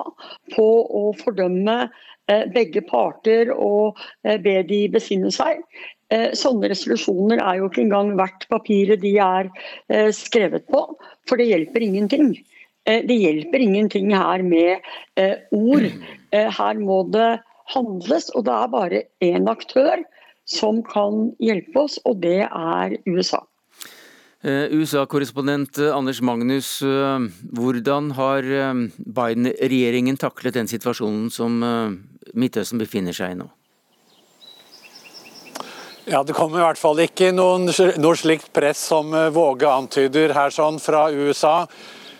[0.55, 1.75] på å fordømme
[2.55, 4.01] begge parter og
[4.41, 5.61] be de besinne seg.
[6.13, 9.47] Eh, sånne resolusjoner er jo ikke engang verdt papiret de er
[9.89, 10.83] eh, skrevet på,
[11.25, 12.35] for det hjelper ingenting.
[12.85, 14.85] Eh, det hjelper ingenting her med
[15.55, 15.89] ord.
[16.35, 17.39] Her må det
[17.73, 20.03] handles, og det er bare én aktør
[20.45, 23.41] som kan hjelpe oss, og det er USA.
[24.45, 26.77] USA-korrespondent Anders Magnus,
[27.57, 28.45] hvordan har
[28.93, 31.57] Biden-regjeringen taklet den situasjonen som
[32.37, 33.49] Midtøsten befinner seg i nå?
[36.05, 37.65] Ja, Det kommer i hvert fall ikke noen,
[37.97, 41.65] noe slikt press som eh, Våge antyder her sånn fra USA.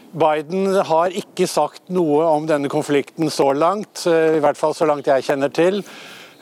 [0.10, 4.88] Biden har ikke sagt noe om denne konflikten så langt, eh, i hvert fall så
[4.90, 5.84] langt jeg kjenner til.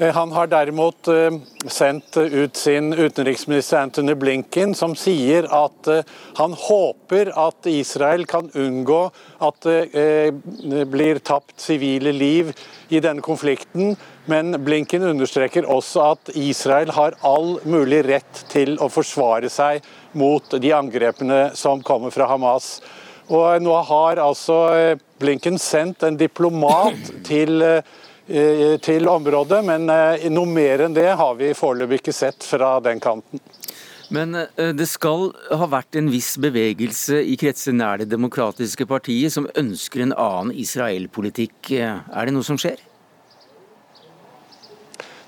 [0.03, 1.31] Eh, han har derimot eh,
[1.67, 6.01] sendt ut sin utenriksminister Anthony Blinken, som sier at eh,
[6.35, 8.99] han håper at Israel kan unngå
[9.43, 12.51] at det blir tapt sivile liv
[12.89, 13.95] i denne konflikten.
[14.25, 19.83] Men Blinken understreker også at Israel har all mulig rett til å forsvare seg
[20.19, 22.77] mot de angrepene som kommer fra Hamas.
[23.31, 24.57] Og nå har altså
[25.19, 31.35] Blinken sendt en diplomat til Israel til området, men eh, noe mer enn det har
[31.35, 33.41] vi foreløpig ikke sett fra den kanten.
[34.13, 39.35] Men eh, det skal ha vært en viss bevegelse i kretser nær det demokratiske partiet
[39.35, 41.73] som ønsker en annen Israel-politikk.
[41.75, 42.79] Er det noe som skjer?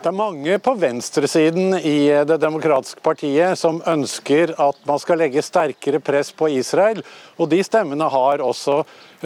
[0.06, 5.42] Det er mange på venstresiden i Det demokratiske partiet som ønsker at man skal legge
[5.42, 7.02] sterkere press på Israel.
[7.42, 8.84] Og de stemmene har også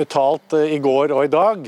[0.07, 1.67] talt i går og i dag.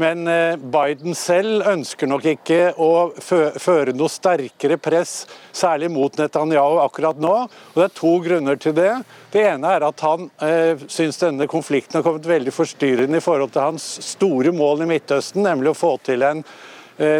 [0.00, 6.78] Men eh, Biden selv ønsker nok ikke å føre noe sterkere press, særlig mot Netanyahu
[6.86, 7.34] akkurat nå.
[7.44, 8.94] Og Det er to grunner til det.
[9.34, 13.52] Det ene er at han eh, syns denne konflikten har kommet veldig forstyrrende i forhold
[13.52, 16.44] til hans store mål i Midtøsten, nemlig å få til en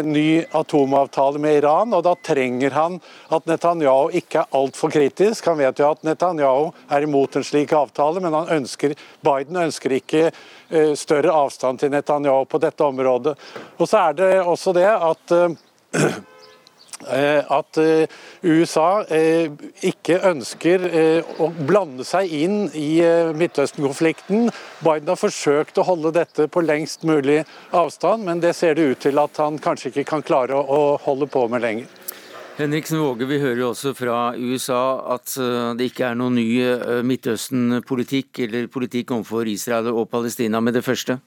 [0.05, 2.99] ny atomavtale med Iran, og da trenger han
[3.33, 5.47] at Netanyahu ikke er altfor kritisk.
[5.49, 8.93] Han vet jo at Netanyahu er imot en slik avtale, men ønsker,
[9.25, 13.35] Biden ønsker ikke eh, større avstand til Netanyahu på dette området.
[13.79, 15.59] Og så er det også det at eh,
[15.93, 16.11] Eh,
[17.05, 18.07] at eh,
[18.43, 19.51] USA eh,
[19.87, 20.85] ikke ønsker
[21.41, 23.01] å blande seg inn i
[23.37, 24.49] Midtøsten-konflikten.
[24.83, 29.01] Biden har forsøkt å holde dette på lengst mulig avstand, men det ser det ut
[29.07, 31.89] til at han kanskje ikke kan klare å holde på med lenger.
[32.59, 34.83] Henriksen Våge, vi hører jo også fra USA
[35.15, 35.33] at
[35.79, 36.47] det ikke er noen ny
[37.07, 41.21] Midtøsten-politikk eller politikk overfor Israel og Palestina med det første?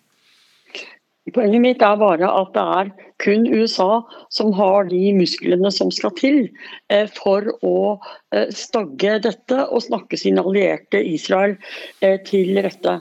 [1.32, 2.88] Poenget mitt er bare at det er
[3.24, 4.02] kun USA
[4.34, 6.40] som har de musklene som skal til
[6.92, 7.76] eh, for å
[8.34, 11.56] eh, stagge dette og snakke sine allierte Israel
[12.04, 12.98] eh, til rette.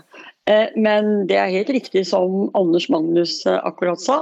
[0.52, 4.18] Eh, men det er helt riktig som Anders Magnus eh, akkurat sa.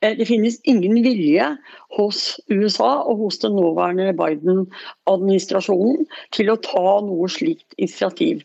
[0.00, 1.50] Eh, det finnes ingen vilje
[1.98, 8.40] hos USA og hos den nåværende Biden-administrasjonen til å ta noe slikt initiativ.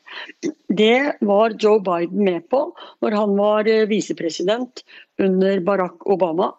[0.68, 2.66] Det var Joe Biden med på
[3.04, 4.84] når han var visepresident
[5.22, 6.52] under Barack Obama.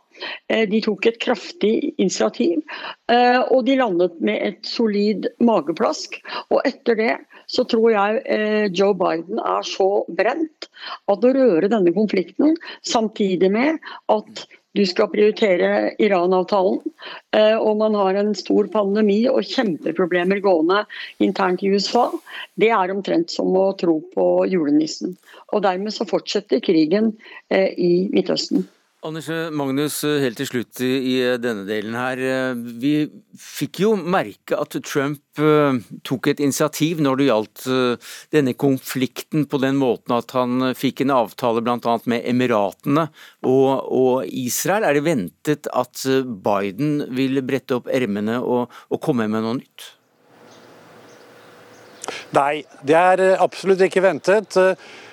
[0.48, 2.60] De tok et kraftig initiativ,
[3.08, 6.18] og de landet med et solid mageplask.
[6.52, 7.14] Og etter det
[7.52, 10.68] så tror jeg eh, Joe Biden er så brent
[11.12, 13.78] at å røre denne konflikten, samtidig med
[14.12, 16.78] at du skal prioritere Iran-avtalen,
[17.60, 20.78] og man har en stor pandemi og kjempeproblemer gående
[21.20, 22.06] internt i USA,
[22.56, 25.12] det er omtrent som å tro på julenissen.
[25.52, 27.12] Og dermed så fortsetter krigen
[27.52, 28.64] i Midtøsten.
[29.02, 32.20] Anders Magnus, helt til slutt i denne delen her.
[32.54, 38.54] Vi fikk jo merke at Trump eh, tok et initiativ når det gjaldt eh, denne
[38.54, 41.96] konflikten, på den måten at han fikk en avtale bl.a.
[42.06, 43.08] med Emiratene
[43.42, 44.86] og, og, Israel.
[44.86, 46.06] Er det ventet at
[46.46, 49.90] Biden vil brette opp ermene og, og komme med noe nytt?
[52.38, 54.62] Nei, det er absolutt ikke ventet.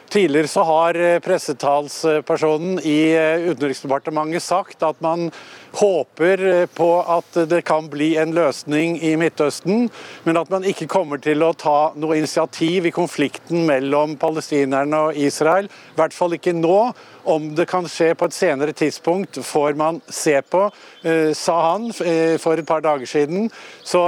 [0.10, 5.28] Tidligere så har eh, pressetalspersonen i eh, Utenriksdepartementet sagt at man
[5.72, 9.88] håper eh, på at det kan bli en løsning i Midtøsten,
[10.24, 15.20] men at man ikke kommer til å ta noe initiativ i konflikten mellom palestinerne og
[15.20, 15.70] Israel.
[15.70, 16.82] I hvert fall ikke nå.
[17.30, 20.64] Om det kan skje på et senere tidspunkt, får man se på,
[21.04, 23.52] eh, sa han eh, for et par dager siden.
[23.86, 24.02] Så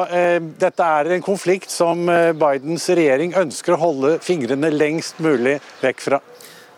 [0.61, 6.21] dette er en konflikt som Bidens regjering ønsker å holde fingrene lengst mulig vekk fra.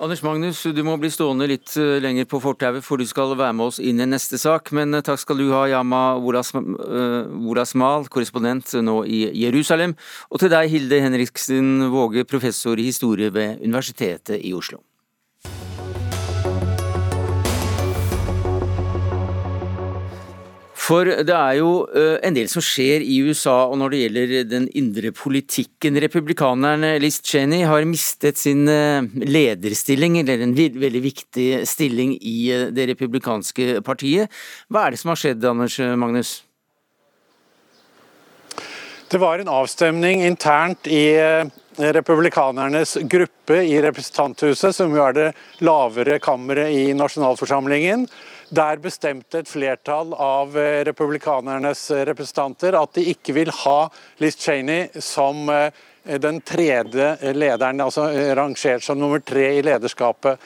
[0.02, 3.70] Anders Magnus, du må bli stående litt lenger på fortauet, for du skal være med
[3.70, 4.72] oss inn i neste sak.
[4.76, 9.94] Men takk skal du ha, Yama Worasmal, korrespondent nå i Jerusalem.
[10.34, 14.82] Og til deg, Hilde Henriksen Våge, professor i historie ved Universitetet i Oslo.
[20.84, 24.34] For det er jo eh, en del som skjer i USA og når det gjelder
[24.50, 26.00] den indre politikken.
[26.04, 32.66] Republikaneren Liz Cheney har mistet sin eh, lederstilling, eller en veldig viktig stilling i eh,
[32.76, 34.34] det republikanske partiet.
[34.68, 36.36] Hva er det som har skjedd, Anders Magnus?
[39.08, 41.06] Det var en avstemning internt i
[41.78, 45.28] republikanernes gruppe i representanthuset, som jo er det
[45.62, 48.08] lavere kammeret i nasjonalforsamlingen.
[48.54, 53.88] Der bestemte et flertall av eh, republikanernes representanter at de ikke vil ha
[54.22, 55.72] Liz Cheney som eh,
[56.22, 60.38] den tredje lederen, altså eh, rangert som nummer tre i lederskapet.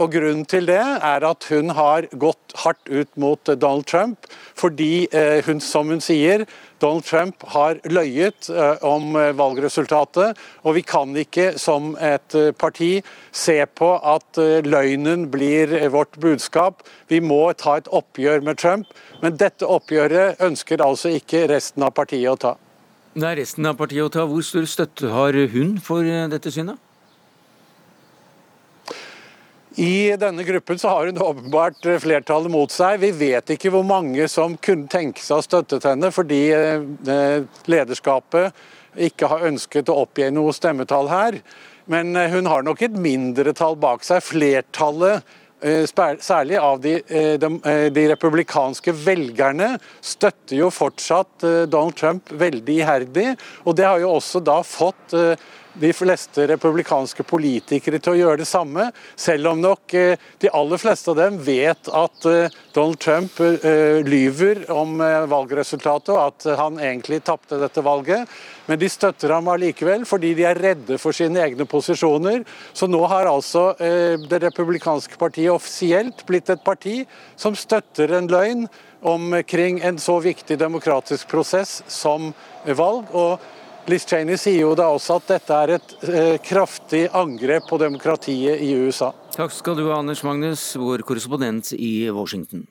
[0.00, 5.08] Og Grunnen til det er at hun har gått hardt ut mot Donald Trump, fordi
[5.46, 6.46] hun, som hun sier,
[6.80, 8.48] Donald Trump har løyet
[8.86, 10.38] om valgresultatet.
[10.64, 12.90] Og vi kan ikke som et parti
[13.30, 16.82] se på at løgnen blir vårt budskap.
[17.12, 18.90] Vi må ta et oppgjør med Trump,
[19.22, 22.56] men dette oppgjøret ønsker altså ikke resten av partiet å ta.
[23.12, 24.24] Det er resten av partiet å ta.
[24.24, 26.80] Hvor stor støtte har hun for eh, dette synet?
[29.80, 33.00] I denne gruppen så har hun åpenbart eh, flertallet mot seg.
[33.00, 38.52] Vi vet ikke hvor mange som kunne tenke seg å støtte henne, fordi eh, lederskapet
[38.92, 41.38] ikke har ønsket å oppgi noe stemmetall her.
[41.90, 44.20] Men hun har nok et mindretall bak seg.
[44.22, 45.24] Flertallet
[45.62, 45.86] Eh,
[46.18, 52.80] særlig av de, eh, de, eh, de, republikanske velgerne, støtter jo fortsatt Donald Trump veldig
[52.82, 53.38] iherdig.
[53.64, 55.14] Og det har jo også da fått
[55.74, 60.80] de fleste republikanske politikere til å gjøre det samme, selv om nok eh, de aller
[60.80, 65.00] fleste av dem vet at eh, Donald Trump eh, lyver om
[65.30, 68.28] valgresultatet, og at han egentlig tapte dette valget.
[68.68, 72.44] Men de støtter ham allikevel, fordi de er redde for sine egne posisjoner.
[72.72, 77.00] Så nå har altså det republikanske partiet offisielt blitt et parti
[77.36, 78.68] som støtter en løgn
[79.02, 82.30] omkring en så viktig demokratisk prosess som
[82.64, 83.10] valg.
[83.10, 83.40] og
[83.90, 88.62] Liz Cheney sier jo da også at dette er et eh, kraftig angrep på demokratiet
[88.62, 89.10] i USA.
[89.34, 92.68] Takk skal du ha, Anders Magnus, vår korrespondent i Washington.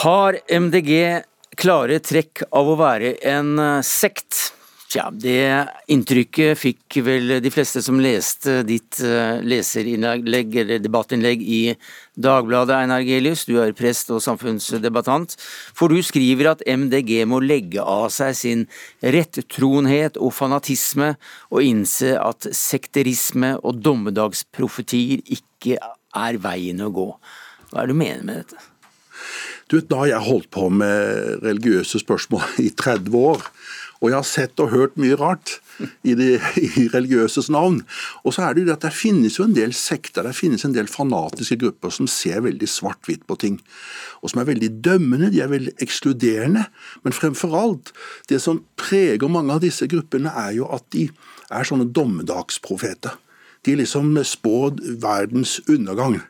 [0.00, 0.92] Har MDG
[1.60, 4.46] klare trekk av å være en eh, sekt?
[4.96, 11.58] Tja, det inntrykket fikk vel de fleste som leste ditt eh, leserinnlegg eller debattinnlegg i
[12.16, 13.42] Dagbladet, Einar Gelius.
[13.44, 15.34] Du er prest og samfunnsdebattant.
[15.76, 18.64] For du skriver at MDG må legge av seg sin
[19.04, 21.12] rettroenhet og fanatisme,
[21.52, 27.10] og innse at sekterisme og dommedagsprofetier ikke er veien å gå.
[27.68, 28.64] Hva er det du mener med dette?
[29.68, 33.44] Du vet, Da jeg holdt på med religiøse spørsmål i 30 år,
[34.00, 35.56] og jeg har sett og hørt mye rart
[36.04, 37.80] i, de, i religiøses navn.
[38.24, 40.66] Og så er det jo det at det finnes jo en del sekter, det finnes
[40.66, 43.58] en del fanatiske grupper som ser veldig svart-hvitt på ting.
[44.22, 46.66] Og som er veldig dømmende, de er veldig ekskluderende.
[47.04, 47.92] Men fremfor alt,
[48.30, 51.08] det som preger mange av disse gruppene, er jo at de
[51.50, 53.16] er sånne dommedagsprofeter.
[53.66, 56.20] De liksom spår verdens undergang.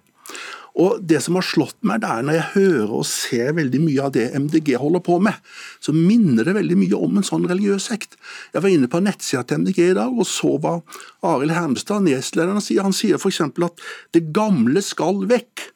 [0.77, 4.09] Og Det som har slått meg, det er når jeg hører og ser veldig mye
[4.09, 5.39] av det MDG holder på med,
[5.81, 8.19] så minner det veldig mye om en sånn religiøs sekt.
[8.53, 10.77] Jeg var inne på nettsida til MDG i dag og så hva
[11.25, 12.85] Arild Hermstad, nestlederen, sier.
[12.85, 13.41] Han sier f.eks.
[13.41, 15.71] at det gamle skal vekk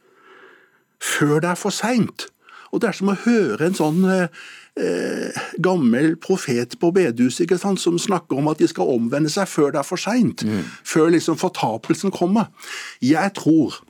[1.00, 2.28] før det er for seint.
[2.70, 4.42] Og det er som å høre en sånn eh,
[4.78, 9.80] eh gammel profet på bedehuset som snakker om at de skal omvende seg før det
[9.80, 10.44] er for seint.
[10.44, 10.62] Mm.
[10.84, 12.52] Før liksom fortapelsen kommer.
[13.00, 13.80] Jeg tror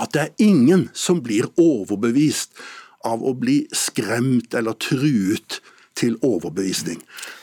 [0.00, 2.56] at det er ingen som blir overbevist
[3.06, 5.60] av å bli skremt eller truet
[6.00, 7.00] til overbevisning.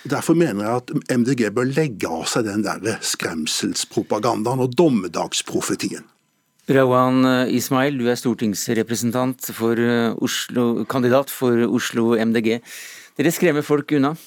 [0.10, 6.06] Derfor mener jeg at MDG bør legge av seg den der skremselspropagandaen og dommedagsprofetien.
[6.68, 12.58] Rawan Ismail, du er stortingsrepresentant for eh, Oslo, kandidat for Oslo MDG.
[13.18, 14.18] Dere skremmer folk unna?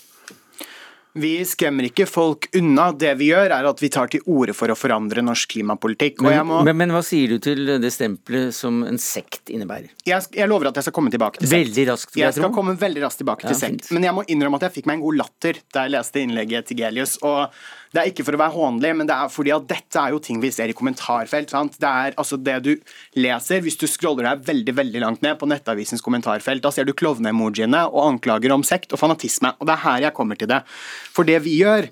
[1.13, 2.91] Vi skremmer ikke folk unna.
[2.95, 6.23] Det vi gjør, er at vi tar til orde for å forandre norsk klimapolitikk.
[6.23, 6.61] Men, må...
[6.67, 9.91] men, men, hva sier du til det stempelet som en sekt innebærer?
[10.07, 11.57] Jeg, jeg lover at jeg skal komme tilbake til sekt.
[11.57, 13.85] Veldig raskt, jeg, jeg skal komme veldig raskt tilbake ja, til sekt.
[13.89, 13.95] Fint.
[13.97, 16.71] Men jeg må innrømme at jeg fikk meg en god latter da jeg leste innlegget
[16.71, 17.19] til Gelius.
[17.27, 17.51] og
[17.91, 20.21] det er ikke for å være hånlig, men det er fordi at dette er jo
[20.23, 21.51] ting vi ser i kommentarfelt.
[21.51, 21.79] Sant?
[21.83, 22.73] Det er altså det du
[23.19, 26.95] leser, hvis du scroller deg veldig veldig langt ned på Nettavisens kommentarfelt, da ser du
[26.95, 29.57] klovne-emojiene og anklager om sekt og fanatisme.
[29.59, 30.63] Og det er her jeg kommer til det.
[31.11, 31.91] For det vi gjør,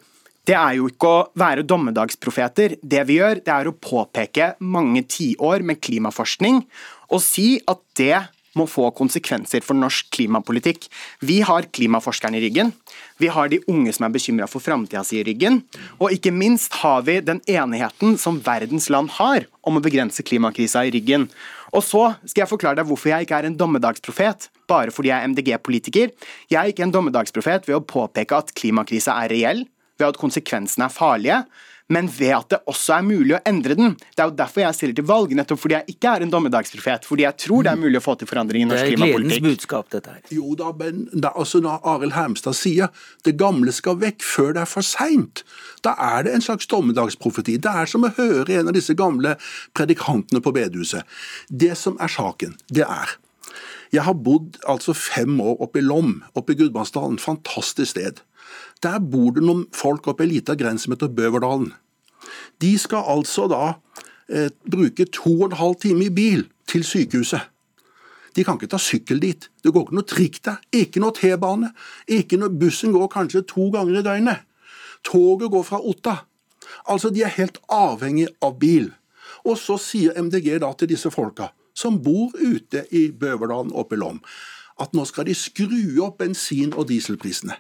[0.49, 2.78] det er jo ikke å være dommedagsprofeter.
[2.80, 6.62] Det vi gjør, det er å påpeke mange tiår med klimaforskning
[7.09, 8.16] og si at det
[8.59, 10.88] må få konsekvenser for norsk klimapolitikk.
[11.26, 12.72] Vi har klimaforskerne i ryggen.
[13.18, 15.60] Vi har de unge som er bekymra for framtida si i ryggen.
[15.98, 20.84] Og ikke minst har vi den enigheten som verdens land har om å begrense klimakrisa
[20.86, 21.26] i ryggen.
[21.74, 25.18] Og så skal jeg forklare deg hvorfor jeg ikke er en dommedagsprofet bare fordi jeg
[25.24, 26.12] er MDG-politiker.
[26.52, 29.64] Jeg er ikke en dommedagsprofet ved å påpeke at klimakrisa er reell,
[29.98, 31.42] ved at konsekvensene er farlige,
[31.89, 33.95] men ved at det også er mulig å endre den.
[34.12, 37.07] Det er jo derfor jeg stiller til valg, nettopp fordi jeg ikke er en dommedagsprofet.
[37.09, 39.28] Fordi jeg tror det er mulig å få til forandring i norsk klimapolitikk.
[39.28, 40.18] Det er gledens budskap, dette her.
[40.36, 42.93] Jo da, men da, altså når Arild Hermstad sier
[43.24, 45.45] det gamle skal vekk før det er for seint,
[45.86, 47.57] da er det en slags dommedagsprofeti.
[47.64, 49.39] Det er som å høre en av disse gamle
[49.78, 51.09] predikantene på bedehuset.
[51.49, 53.16] Det som er saken, det er
[53.89, 57.16] jeg har bodd altså fem år oppe i Lom, oppe i Gudbrandsdalen.
[57.22, 58.20] Fantastisk sted.
[58.82, 61.72] Der bor det noen folk oppe i ei lita grense som heter Bøverdalen.
[62.62, 63.62] De skal altså da
[64.30, 67.49] eh, bruke to og en halv time i bil til sykehuset.
[68.36, 69.49] De kan ikke ta sykkel dit.
[69.64, 70.61] Det går ikke noe trikk der.
[70.70, 71.72] Ikke noe T-bane.
[72.07, 74.44] Ikke noe Bussen går kanskje to ganger i døgnet.
[75.07, 76.16] Toget går fra Otta.
[76.86, 78.92] Altså, de er helt avhengig av bil.
[79.49, 84.03] Og så sier MDG da til disse folka, som bor ute i Bøverdalen oppe i
[84.03, 84.20] Lom,
[84.78, 87.59] at nå skal de skru opp bensin- og dieselprisene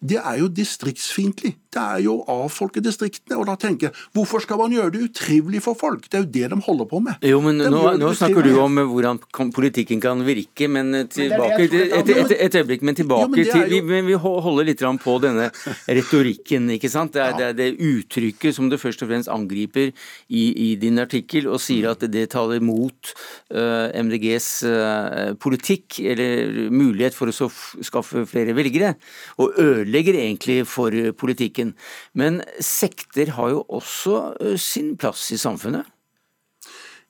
[0.00, 1.54] det er jo distriktsfiendtlig.
[1.74, 3.38] Det er jo å avfolke distriktene.
[3.40, 6.06] Og da tenker jeg, hvorfor skal man gjøre det utrivelig for folk?
[6.10, 7.24] Det er jo det de holder på med.
[7.26, 9.20] Jo, men nå, nå snakker du om hvordan
[9.54, 13.66] politikken kan virke, men tilbake et, et, et, et øyeblikk, men tilbake jo, men til
[13.72, 15.48] vi, men vi holder litt på denne
[15.88, 17.14] retorikken, ikke sant.
[17.16, 19.90] Det er, det er, det uttrykket som du først og fremst angriper
[20.28, 23.14] i, i din artikkel, og sier at det taler mot
[23.54, 27.50] uh, MDGs uh, politikk, eller mulighet for å
[27.84, 28.94] skaffe flere velgere,
[29.42, 31.74] og ødelegger egentlig for politikken.
[32.14, 35.84] Men sekter har jo også eh, sin plass i samfunnet?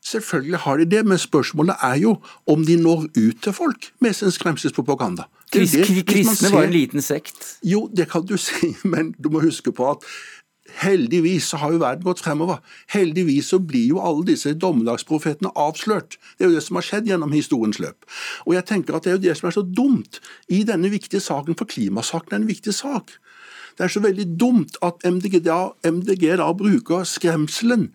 [0.05, 4.13] Selvfølgelig har de det, men spørsmålet er jo om de når ut til folk med
[4.13, 5.25] sin skremselspropaganda.
[5.53, 7.59] Kristne var en liten sekt?
[7.65, 10.05] Jo, det kan du si, men du må huske på at
[10.83, 12.61] Heldigvis så har jo verden gått fremover.
[12.91, 16.19] Heldigvis så blir jo alle disse dommedagsprofetene avslørt.
[16.37, 18.09] Det er jo det som har skjedd gjennom historiens løp.
[18.47, 21.23] Og jeg tenker at det er jo det som er så dumt i denne viktige
[21.23, 23.17] saken, for klimasaken er en viktig sak.
[23.75, 27.89] Det er så veldig dumt at MDG da, MDG da bruker skremselen,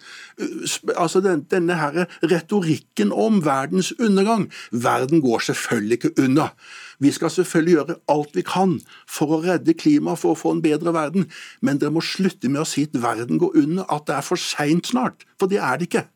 [0.96, 4.50] altså den, denne her retorikken om verdens undergang.
[4.72, 6.50] Verden går selvfølgelig ikke unna.
[7.00, 8.78] Vi skal selvfølgelig gjøre alt vi kan
[9.08, 11.30] for å redde klimaet, for å få en bedre verden,
[11.62, 14.42] men dere må slutte med å si at verden går under, at det er for
[14.42, 15.24] seint snart.
[15.40, 16.08] For det er det ikke.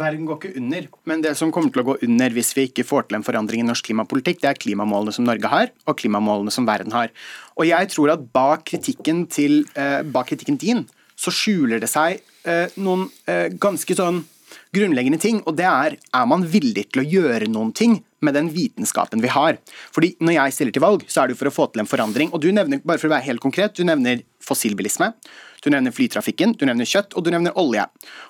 [0.00, 2.86] Verden går ikke under, men det som kommer til å gå under hvis vi ikke
[2.88, 6.54] får til en forandring i norsk klimapolitikk, det er klimamålene som Norge har, og klimamålene
[6.54, 7.12] som verden har.
[7.58, 10.86] Og jeg tror at bak kritikken, til, eh, bak kritikken din,
[11.20, 14.24] så skjuler det seg eh, noen eh, ganske sånn
[14.74, 18.50] grunnleggende ting, og det er er man villig til å gjøre noen ting med den
[18.52, 19.58] vitenskapen vi har.
[19.94, 21.90] Fordi Når jeg stiller til valg, så er det jo for å få til en
[21.90, 22.32] forandring.
[22.32, 25.12] og du nevner, bare for å være helt konkret, du nevner fossilbilisme,
[25.62, 27.86] du nevner flytrafikken, du nevner kjøtt og du nevner olje.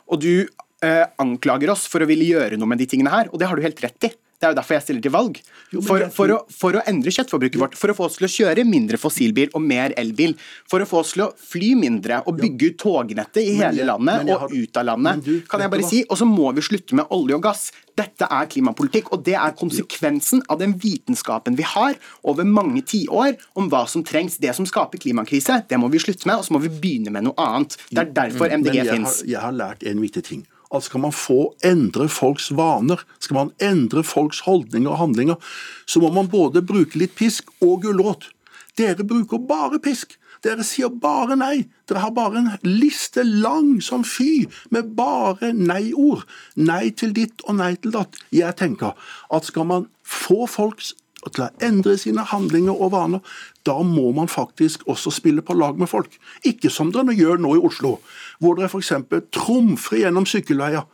[0.09, 0.49] Og du
[0.85, 3.57] eh, anklager oss for å ville gjøre noe med de tingene her, og det har
[3.57, 4.13] du helt rett i.
[4.41, 5.39] Det er jo derfor jeg stiller til valg.
[5.69, 7.75] Jo, for, for, å, for, å, endre kjøttforbruket vårt.
[7.77, 10.33] For å få oss til å kjøre mindre fossilbil og mer elbil.
[10.71, 14.31] For å få oss til å fly mindre og bygge ut tognettet i hele landet
[14.33, 15.21] og ut av landet.
[15.27, 17.67] Du, kan jeg bare si, Og så må vi slutte med olje og gass.
[18.01, 23.37] Dette er klimapolitikk, og det er konsekvensen av den vitenskapen vi har over mange tiår
[23.61, 24.39] om hva som trengs.
[24.41, 27.29] Det som skaper klimakrise, det må vi slutte med, og så må vi begynne med
[27.29, 27.77] noe annet.
[27.91, 29.21] Det er derfor MDG fins.
[29.29, 33.53] Jeg har lært en viktig ting at skal man få endre folks vaner, skal man
[33.63, 35.53] endre folks holdninger og handlinger,
[35.87, 38.31] så må man både bruke litt pisk og gulrot.
[38.79, 40.17] Dere bruker bare pisk.
[40.45, 41.67] Dere sier bare nei.
[41.91, 46.25] Dere har bare en liste lang som fy, med bare nei-ord.
[46.57, 48.17] Nei til ditt og nei til datt.
[48.33, 48.97] Jeg tenker
[49.29, 50.95] at skal man få folks
[51.29, 53.35] til å endre sine handlinger og vaner,
[53.69, 56.17] da må man faktisk også spille på lag med folk.
[56.49, 57.99] Ikke som dere gjør nå i Oslo,
[58.41, 58.95] hvor dere f.eks.
[59.37, 60.87] trumfer gjennom sykkelveier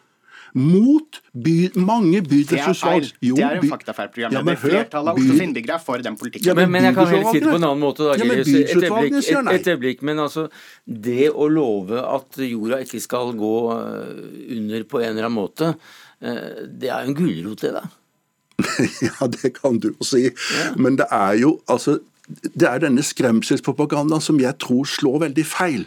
[0.57, 3.11] mot by, mange bydelsutvalg.
[3.21, 4.37] Det er er en faktafeil program.
[4.37, 6.49] Ja, flertallet av Oslos innbyggere er for den politikken.
[6.49, 8.07] Ja, men, men, jeg kan heller si det på en annen måte.
[8.07, 10.47] Da, ja, men et, øyeblikk, et, et øyeblikk, men altså,
[10.87, 15.75] det å love at jorda ikke skal gå eh, under på en eller annen måte,
[16.25, 17.85] eh, det er jo en gulrot, det, da.
[19.07, 20.29] ja, det kan du jo si.
[20.29, 20.69] Ja.
[20.81, 25.85] Men det er jo altså det er denne skremselspropagandaen som jeg tror slår veldig feil.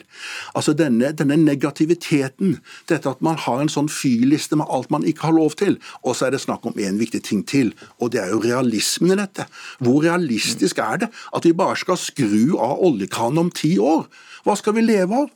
[0.56, 2.58] Altså denne, denne, negativiteten,
[2.88, 5.76] dette at man har en sånn fyrliste med alt man ikke har lov til.
[6.04, 9.18] Og så er det snakk om en viktig ting til, og det er jo realismen
[9.18, 9.50] i dette.
[9.84, 14.08] Hvor realistisk er det at vi bare skal skru av oljekranen om ti år?
[14.48, 15.28] Hva skal vi leve av?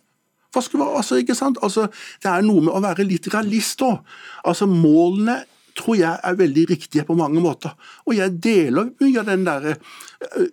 [0.53, 1.57] Hva skal vi, altså, ikke sant?
[1.65, 1.87] Altså,
[2.23, 4.03] det er noe med å være litt realist òg.
[4.45, 5.41] Altså, målene
[5.77, 7.73] tror jeg er veldig riktige på mange måter.
[8.07, 9.79] Og jeg deler mye av den der eh,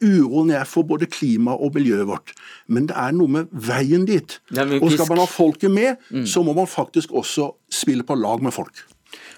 [0.03, 2.33] uroen jeg får både klima og miljøet vårt.
[2.69, 4.39] Men det er noe med veien dit.
[4.81, 6.25] Og skal man ha folket med, mm.
[6.29, 8.85] så må man faktisk også spille på lag med folk.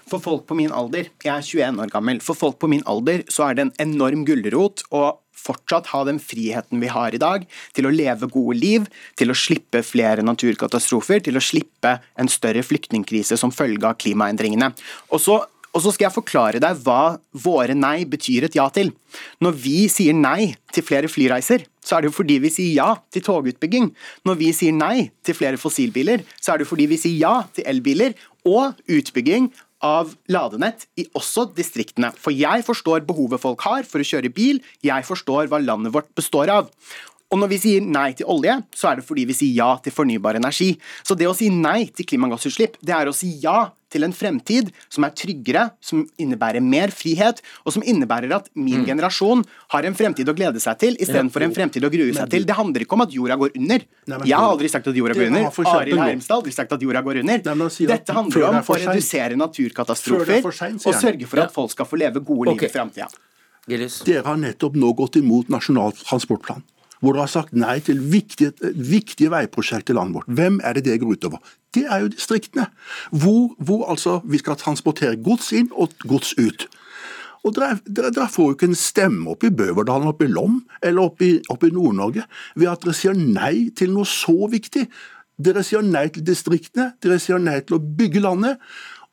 [0.09, 3.23] For folk på min alder, jeg er 21 år gammel, for folk på min alder
[3.31, 5.05] så er det en enorm gulrot å
[5.43, 8.85] fortsatt ha den friheten vi har i dag, til å leve gode liv,
[9.19, 14.71] til å slippe flere naturkatastrofer, til å slippe en større flyktningkrise som følge av klimaendringene.
[15.11, 15.41] Og så
[15.73, 18.91] og så skal jeg forklare deg hva våre nei betyr et ja til.
[19.41, 22.89] Når vi sier nei til flere flyreiser, så er det jo fordi vi sier ja
[23.13, 23.89] til togutbygging.
[24.27, 27.35] Når vi sier nei til flere fossilbiler, så er det jo fordi vi sier ja
[27.55, 28.13] til elbiler
[28.45, 29.49] og utbygging
[29.83, 32.13] av ladenett i også distriktene.
[32.15, 36.13] For jeg forstår behovet folk har for å kjøre bil, jeg forstår hva landet vårt
[36.15, 36.69] består av.
[37.33, 39.95] Og når vi sier nei til olje, så er det fordi vi sier ja til
[39.95, 40.75] fornybar energi.
[41.01, 44.71] Så det å si nei til klimagassutslipp, det er å si ja til en fremtid
[44.91, 48.87] som er tryggere, som innebærer mer frihet, og som innebærer at min mm.
[48.89, 49.43] generasjon
[49.75, 52.47] har en fremtid å glede seg til, istedenfor en fremtid å grue seg til.
[52.49, 53.85] Det handler ikke om at jorda går under.
[54.13, 55.49] Jeg har aldri sagt at jorda går under.
[55.73, 57.45] Arild Hermstad har aldri sagt at jorda går under.
[57.93, 62.53] Dette handler om å redusere naturkatastrofer og sørge for at folk skal få leve gode
[62.53, 63.09] liv i framtida.
[63.63, 66.65] Dere har nettopp nå gått imot Nasjonal transportplan
[67.03, 70.29] hvor dere har sagt nei til viktige, viktige veiprosjekter i landet vårt.
[70.31, 71.41] Hvem er det det går utover?
[71.75, 72.69] Det er jo distriktene.
[73.11, 76.69] Hvor, hvor altså vi skal transportere gods inn og gods ut.
[77.43, 81.27] Og dere, får jo ikke en stemme opp i Bøverdalen, opp i Lom eller oppe
[81.27, 82.23] i, opp i Nord-Norge
[82.55, 84.85] ved at dere sier nei til noe så viktig.
[85.43, 88.63] Dere sier nei til distriktene, dere sier nei til å bygge landet.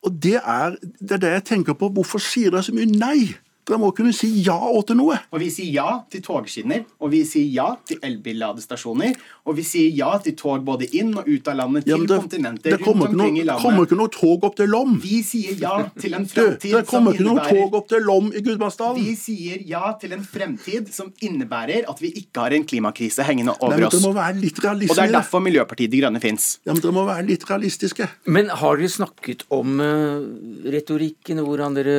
[0.06, 1.90] Og det er, det er det jeg tenker på.
[1.96, 3.32] Hvorfor sier dere så mye nei?
[3.70, 5.16] Dere må kunne si ja til noe.
[5.30, 9.14] Og vi sier ja til togskinner, og vi sier ja til elbilladestasjoner,
[9.46, 12.18] og vi sier ja til tog både inn og ut av landet, til ja, det,
[12.24, 13.60] kontinenter det rundt omkring noe, i landet.
[13.60, 14.96] Det kommer ikke noe tog opp til Lom.
[15.04, 18.42] Vi sier ja til en fremtid det kommer ikke noe tog opp til Lom i
[18.42, 18.98] Gudbrandsdalen.
[19.04, 23.54] Vi sier ja til en fremtid som innebærer at vi ikke har en klimakrise hengende
[23.60, 24.02] over Nei, men oss.
[24.02, 26.50] Må være litt og det er derfor Miljøpartiet De Grønne fins.
[26.66, 28.08] Ja, men dere må være litt realistiske.
[28.26, 30.26] Men har dere snakket om uh,
[30.74, 31.96] retorikken, hvordan dere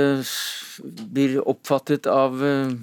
[1.13, 2.73] blir oppfattet av uh,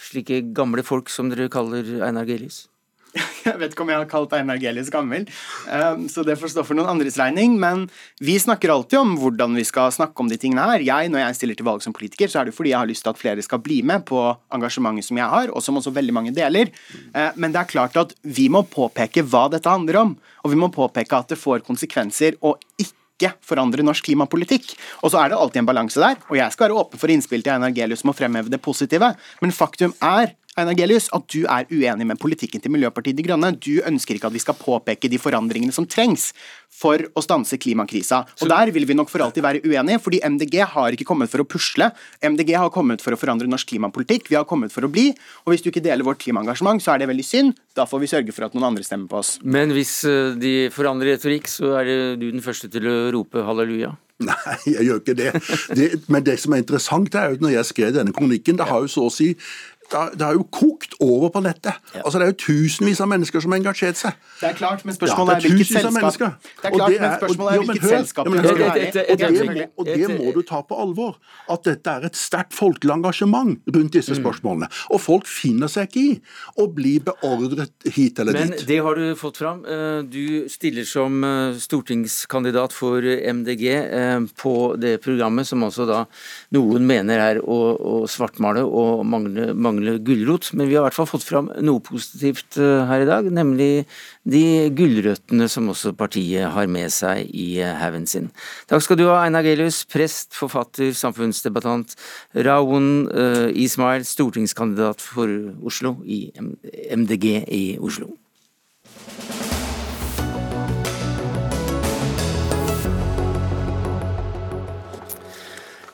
[0.00, 2.64] slike gamle folk som dere kaller Einar Gelis?
[3.44, 5.26] Jeg vet ikke om jeg har kalt Einar Gelis gammel,
[5.68, 7.58] um, så det får stå for noen andres regning.
[7.60, 7.84] Men
[8.22, 10.84] vi snakker alltid om hvordan vi skal snakke om de tingene her.
[10.86, 13.04] Jeg, Når jeg stiller til valg som politiker, så er det fordi jeg har lyst
[13.04, 14.22] til at flere skal bli med på
[14.54, 16.72] engasjementet som jeg har, og som også veldig mange deler.
[17.12, 20.62] Uh, men det er klart at vi må påpeke hva dette handler om, og vi
[20.62, 24.74] må påpeke at det får konsekvenser å ikke ikke forandre norsk klimapolitikk.
[25.02, 27.44] Og så er det alltid en balanse der, og jeg skal være åpen for innspill
[27.44, 31.46] til Einar Gelius om å fremheve det positive, men faktum er Einar Gelius, at du
[31.48, 33.54] er uenig med politikken til Miljøpartiet De Grønne.
[33.56, 36.26] Du ønsker ikke at vi skal påpeke de forandringene som trengs
[36.68, 38.18] for å stanse klimakrisa.
[38.44, 41.40] Og Der vil vi nok for alltid være uenige, fordi MDG har ikke kommet for
[41.40, 41.88] å pusle.
[42.20, 44.28] MDG har kommet for å forandre norsk klimapolitikk.
[44.28, 45.08] Vi har kommet for å bli.
[45.46, 47.56] Og hvis du ikke deler vårt klimaengasjement, så er det veldig synd.
[47.72, 49.38] Da får vi sørge for at noen andre stemmer på oss.
[49.40, 53.48] Men hvis eh, de forandrer retorikk, så er det du den første til å rope
[53.48, 53.94] halleluja?
[54.28, 55.30] Nei, jeg gjør ikke det.
[55.74, 55.86] det.
[56.12, 58.84] Men det som er interessant, er jo at når jeg skrev denne kronikken, det har
[58.84, 59.32] jo så å si
[59.92, 61.78] det har jo kokt over på nettet.
[61.94, 62.02] Ja.
[62.04, 64.16] Altså Det er jo tusenvis av mennesker som har engasjert seg.
[64.40, 67.52] Det er klart, men spørsmålet ja, er, er hvilket selskap Det er klart, men spørsmålet
[67.52, 71.18] er hvilket selskap ønsker å være Og det må du ta på alvor.
[71.52, 74.20] At dette er et sterkt folkelig engasjement rundt disse mm.
[74.22, 74.70] spørsmålene.
[74.94, 76.14] Og folk finner seg ikke i
[76.62, 78.54] å bli beordret hit eller dit.
[78.54, 79.64] Men det har du fått fram.
[79.66, 86.02] Eh, du stiller som eh, stortingskandidat for MDG eh, på det programmet som også da
[86.56, 90.96] noen mener er å, å svartmale og mangle mangle gulrot, men vi har i hvert
[90.96, 93.84] fall fått fram noe positivt eh, her i dag, nemlig
[94.28, 98.30] de gulrøttene som også partiet har med seg i eh, haugen sin.
[98.70, 101.96] Takk skal du ha, Einar Gelius, prest, forfatter, samfunnsdebattant.
[102.32, 105.30] Raoun uh, Ismail, stortingskandidat for
[105.66, 106.24] Oslo i
[106.96, 108.14] MDG i Oslo.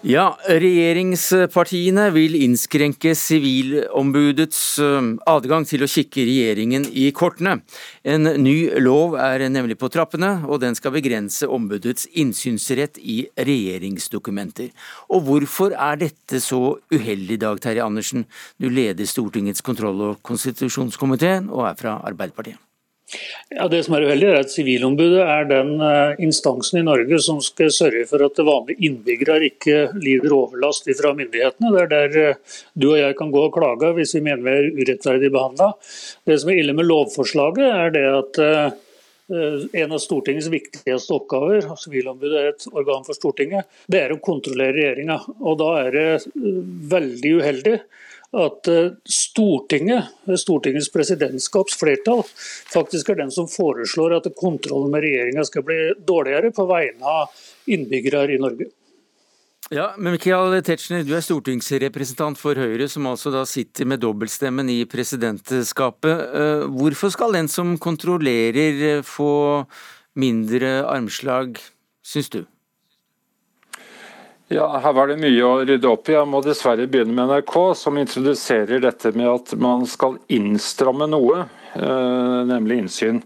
[0.06, 7.56] Ja, regjeringspartiene vil innskrenke Sivilombudets eh, adgang til å kikke regjeringen i kortene.
[8.06, 14.70] En ny lov er nemlig på trappene, og den skal begrense ombudets innsynsrett i regjeringsdokumenter.
[15.10, 18.28] Og hvorfor er dette så uheldig, i Dag Terje Andersen?
[18.62, 22.67] Du leder Stortingets kontroll- og konstitusjonskomiteen og er fra Arbeiderpartiet.
[23.48, 27.38] Ja, Det som er uheldig, er at Sivilombudet er den eh, instansen i Norge som
[27.44, 31.72] skal sørge for at vanlige innbyggere ikke lider overlast fra myndighetene.
[31.72, 34.56] Det er der eh, du og jeg kan gå og klage hvis vi mener vi
[34.58, 35.70] er urettferdig behandla.
[36.28, 38.76] Det som er ille med lovforslaget, er det at eh,
[39.82, 44.76] en av Stortingets viktigste oppgaver, Sivilombudet er et organ for Stortinget, det er å kontrollere
[44.76, 45.18] regjeringa.
[45.64, 46.06] Da er det
[46.92, 47.78] veldig uheldig
[48.36, 52.24] at eh, Stortinget, Stortingets presidentskaps flertall,
[52.72, 57.46] faktisk er den som foreslår at kontrollen med regjeringa skal bli dårligere på vegne av
[57.68, 58.68] innbyggere i Norge.
[59.74, 64.70] Ja, men Michael Tetzschner, du er stortingsrepresentant for Høyre, som altså da sitter med dobbeltstemmen
[64.72, 66.22] i presidentskapet.
[66.40, 69.66] Eh, hvorfor skal den som kontrollerer eh, få
[70.16, 71.60] mindre armslag,
[72.00, 72.42] syns du?
[74.48, 76.14] Ja, Her var det mye å rydde opp i.
[76.14, 81.42] Jeg må dessverre begynne med NRK, som introduserer dette med at man skal innstramme noe,
[81.76, 83.20] eh, nemlig innsyn.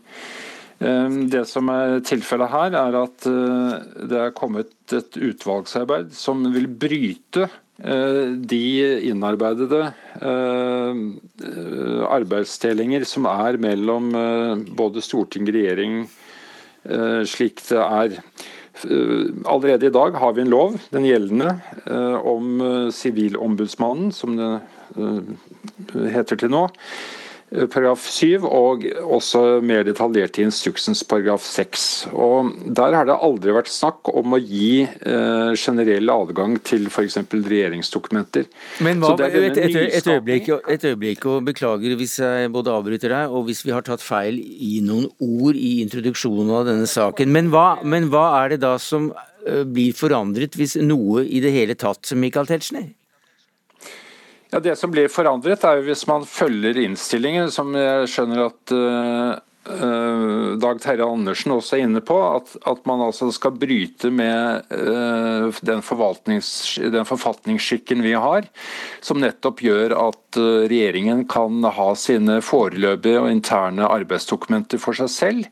[0.83, 3.77] Eh, det som er tilfellet her, er at eh,
[4.11, 7.49] det er kommet et utvalgsarbeid som vil bryte
[7.83, 8.65] de
[9.09, 9.89] innarbeidede
[12.15, 14.13] arbeidsdelinger som er mellom
[14.79, 15.97] både storting og regjering,
[17.27, 18.21] slik det er.
[19.45, 21.59] Allerede i dag har vi en lov, den gjeldende,
[22.25, 22.63] om
[22.95, 26.67] Sivilombudsmannen, som det heter til nå
[27.53, 31.87] paragraf 7, og også mer detaljert i instruksens paragraf 6.
[32.13, 37.19] Og Der har det aldri vært snakk om å gi eh, generell adgang til f.eks.
[37.33, 38.49] regjeringsdokumenter.
[38.85, 39.61] Men hva, et, et,
[39.99, 43.85] et, øyeblikk, et, øyeblikk, og beklager hvis jeg både avbryter deg, og hvis vi har
[43.87, 47.33] tatt feil i noen ord i introduksjonen av denne saken.
[47.35, 51.53] Men hva, men hva er det da som eh, blir forandret, hvis noe i det
[51.55, 52.91] hele tatt, Michael Tetzschner?
[54.53, 58.73] Ja, Det som blir forandret, er jo hvis man følger innstillingen, som jeg skjønner at
[58.77, 59.39] uh,
[60.61, 65.49] Dag Terje Andersen også er inne på, at, at man altså skal bryte med uh,
[65.65, 68.51] den, den, forfatningsskikken vi har,
[69.01, 75.15] som nettopp gjør at uh, regjeringen kan ha sine foreløpige og interne arbeidsdokumenter for seg
[75.17, 75.49] selv.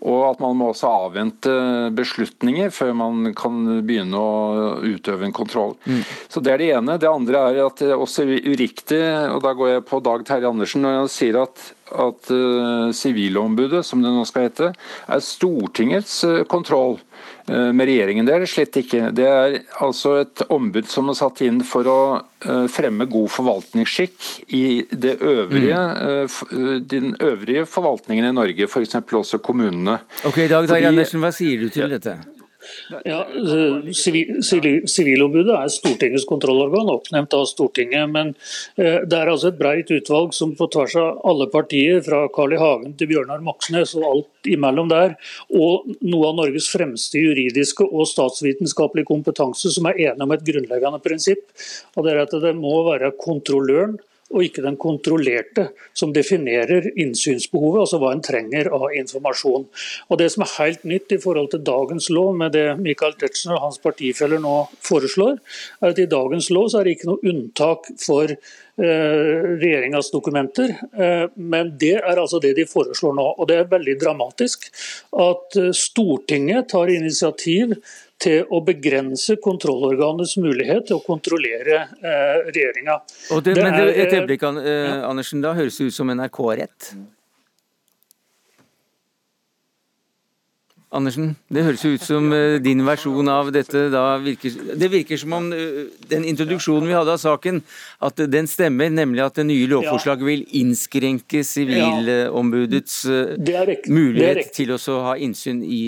[0.00, 1.52] Og at man må også avvente
[1.96, 5.74] beslutninger før man kan begynne å utøve en kontroll.
[5.84, 6.00] Mm.
[6.28, 6.96] Så Det er det ene.
[7.00, 9.02] Det andre er at det er også uriktig,
[9.34, 12.28] og da går jeg på Dag Terje Andersen, når han sier at at
[12.94, 14.68] Sivilombudet, uh, som det nå skal hete,
[15.10, 17.00] er Stortingets uh, kontroll.
[17.50, 18.26] Eh, med regjeringen.
[18.26, 19.08] Det er det slett ikke.
[19.16, 24.28] Det er altså et ombud som er satt inn for å eh, fremme god forvaltningsskikk
[24.54, 24.64] i
[25.10, 26.84] øvrige, mm.
[26.90, 29.00] den øvrige forvaltningen i Norge, f.eks.
[29.22, 29.98] også kommunene.
[30.28, 32.20] Ok, Dag Dag Andersen, Hva sier du til dette?
[33.06, 33.22] Ja,
[33.94, 38.10] Sivilombudet er Stortingets kontrollorgan, oppnevnt av Stortinget.
[38.12, 38.34] Men
[38.76, 42.60] det er altså et breit utvalg som på tvers av alle partier, fra Carl I.
[42.60, 45.16] Hagen til Bjørnar Moxnes og alt imellom der,
[45.56, 51.00] og noe av Norges fremste juridiske og statsvitenskapelige kompetanse, som er enige om et grunnleggende
[51.04, 51.46] prinsipp.
[51.96, 53.98] og det er at Det må være kontrolløren
[54.30, 59.66] og ikke den kontrollerte, som definerer innsynsbehovet, altså hva en trenger av informasjon.
[60.08, 63.56] Og Det som er helt nytt i forhold til dagens lov, med det Michael Tetzschner
[63.58, 64.56] og hans partifeller nå
[64.86, 65.38] foreslår,
[65.82, 71.26] er at i dagens lov er det ikke noe unntak for eh, regjeringas dokumenter, eh,
[71.34, 73.26] men det er altså det de foreslår nå.
[73.38, 74.70] Og Det er veldig dramatisk
[75.10, 77.74] at eh, Stortinget tar initiativ
[78.20, 82.98] til å begrense kontrollorganets mulighet til å kontrollere eh, regjeringa.
[83.32, 86.92] Men det, et øyeblikk, eh, Andersen, da høres det ut som NRK har rett?
[90.90, 95.36] Andersen, det høres ut som eh, din versjon av dette da virker Det virker som
[95.36, 97.60] om eh, den introduksjonen vi hadde av saken,
[98.02, 104.96] at den stemmer, nemlig at det nye lovforslaget vil innskrenke Sivilombudets eh, mulighet til å
[105.04, 105.78] ha innsyn i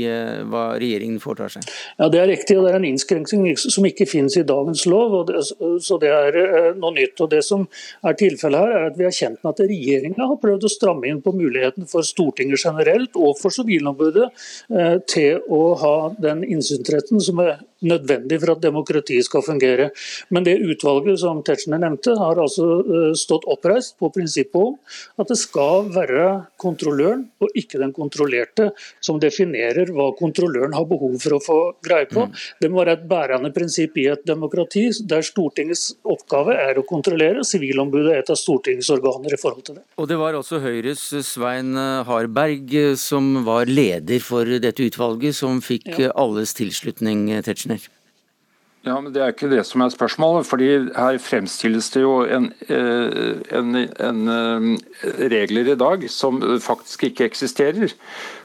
[0.47, 1.67] hva regjeringen foretar seg.
[1.99, 5.19] Ja, Det er riktig, og det er en innskrenkning som ikke finnes i dagens lov,
[5.27, 5.43] det,
[5.83, 6.39] så det er
[6.79, 7.19] noe nytt.
[7.25, 7.67] Og Det som
[8.07, 11.11] er tilfellet her, er at vi er kjent med at regjeringa har prøvd å stramme
[11.11, 14.31] inn på muligheten for Stortinget generelt og for Sivilombudet
[15.09, 19.91] til å ha den innsynsretten som er nødvendig for at demokratiet skal fungere.
[20.31, 24.77] Men det utvalget som Tetzschner nevnte, har altså eh, stått oppreist på prinsippet om
[25.21, 26.27] at det skal være
[26.61, 28.71] kontrolløren og ikke den kontrollerte
[29.03, 32.27] som definerer hva kontrolløren har behov for å få greie på.
[32.29, 32.37] Mm.
[32.63, 37.45] Det må være et bærende prinsipp i et demokrati der Stortingets oppgave er å kontrollere.
[37.47, 39.87] Sivilombudet er et av Stortingets organer i forhold til det.
[39.99, 41.75] Og Det var også Høyres Svein
[42.07, 46.13] Harberg som var leder for dette utvalget, som fikk ja.
[46.19, 47.72] alles tilslutning, Tetzschner.
[48.83, 50.47] Ja, men Det er ikke det som er spørsmålet.
[50.47, 57.05] fordi Her fremstilles det jo en, eh, en, en, eh, regler i dag som faktisk
[57.05, 57.95] ikke eksisterer.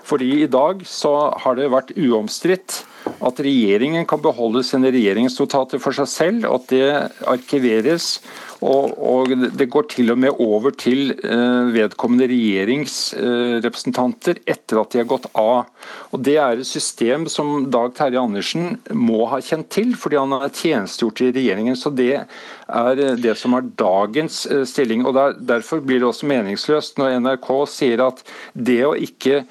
[0.03, 2.85] Fordi I dag så har det vært uomstridt
[3.27, 6.87] at regjeringen kan beholde sine regjeringsnotater for seg selv, at det
[7.27, 8.17] arkiveres
[8.65, 14.91] og, og, det går til og med over til eh, vedkommende regjeringsrepresentanter eh, etter at
[14.93, 15.65] de har gått av.
[16.09, 20.31] Og Det er et system som Dag Terje Andersen må ha kjent til, fordi han
[20.33, 21.75] har tjenestegjort i regjeringen.
[21.77, 25.05] så Det er eh, det som er dagens stilling.
[25.05, 29.45] og der, Derfor blir det også meningsløst når NRK sier at det å ikke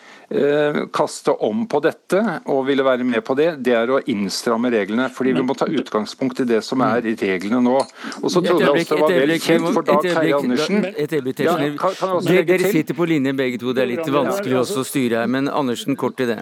[0.93, 2.21] kaste om på dette
[2.51, 5.09] og ville være med på det, det er å innstramme reglene.
[5.15, 7.77] fordi Vi må ta utgangspunkt i det som er i reglene nå.
[8.23, 11.37] Og så trodde jeg også det var vel kjent for Dag Terje Andersen Et øyeblikk,
[11.37, 12.45] Tetzschner.
[12.47, 15.31] Dere sitter på linje begge to, det er litt vanskelig også å styre her.
[15.31, 16.41] Men Andersen, kort til det.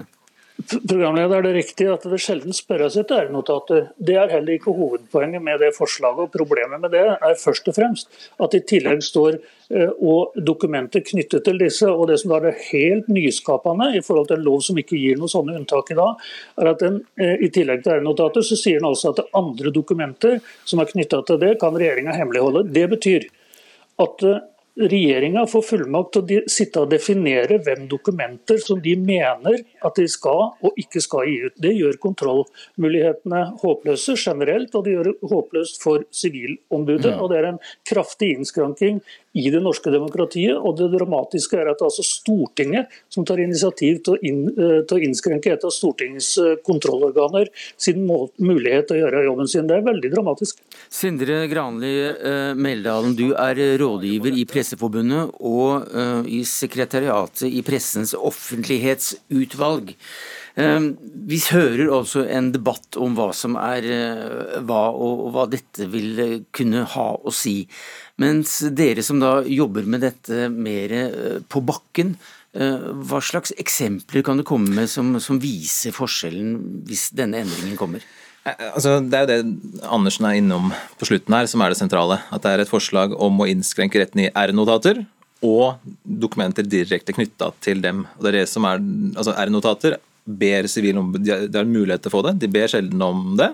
[0.63, 3.89] Programleder, er det riktig at det sjelden spørres etter R-notater.
[3.99, 6.29] Det er heller ikke hovedpoenget med det forslaget.
[6.29, 9.41] og Problemet med det er først og fremst at i tillegg står
[9.75, 11.91] eh, og dokumenter knyttet til disse.
[11.91, 15.19] og Det som da er helt nyskapende i forhold til en lov som ikke gir
[15.19, 16.23] noen sånne unntak i dag,
[16.63, 20.39] er at den, eh, i tillegg til R-notater så sier den altså at andre dokumenter
[20.63, 22.69] som er knytta til det, kan regjeringa hemmeligholde.
[22.71, 23.27] Det betyr
[24.07, 24.43] at eh,
[24.75, 30.07] Regjeringa får fullmakt til å sitte og definere hvem dokumenter som de mener at de
[30.11, 31.55] skal og ikke skal gi ut.
[31.63, 37.13] Det gjør kontrollmulighetene håpløse generelt, og det gjør det håpløst for Sivilombudet.
[37.15, 38.99] Og det er en kraftig innskranking
[39.35, 40.59] i det norske demokratiet.
[40.59, 44.43] Og det dramatiske er at det er altså Stortinget som tar initiativ til å, inn,
[44.55, 49.55] eh, til å innskrenke et av Stortingets eh, kontrollorganer sin mulighet til å gjøre jobben
[49.55, 49.71] sin.
[49.71, 50.67] Det er veldig dramatisk.
[50.93, 55.91] Sindre Granli eh, Meldalen, du er rådgiver i Presseforbundet og
[56.31, 59.95] i sekretariatet i Pressens offentlighetsutvalg.
[60.55, 63.89] Vi hører altså en debatt om hva som er
[64.63, 67.65] hva, og hva dette vil kunne ha å si.
[68.23, 72.15] Mens dere som da jobber med dette mer eh, på bakken,
[72.55, 77.79] eh, hva slags eksempler kan du komme med som, som viser forskjellen hvis denne endringen
[77.81, 78.05] kommer?
[78.45, 80.71] Altså, det er jo det Andersen er innom
[81.01, 82.19] på slutten her, som er det sentrale.
[82.35, 85.05] At det er et forslag om å innskrenke retten i R-notater
[85.45, 88.05] og dokumenter direkte knytta til dem.
[88.17, 88.85] Og det er det som er,
[89.17, 93.35] altså R-notater ber sivilombud De har mulighet til å få det, de ber sjelden om
[93.41, 93.51] det.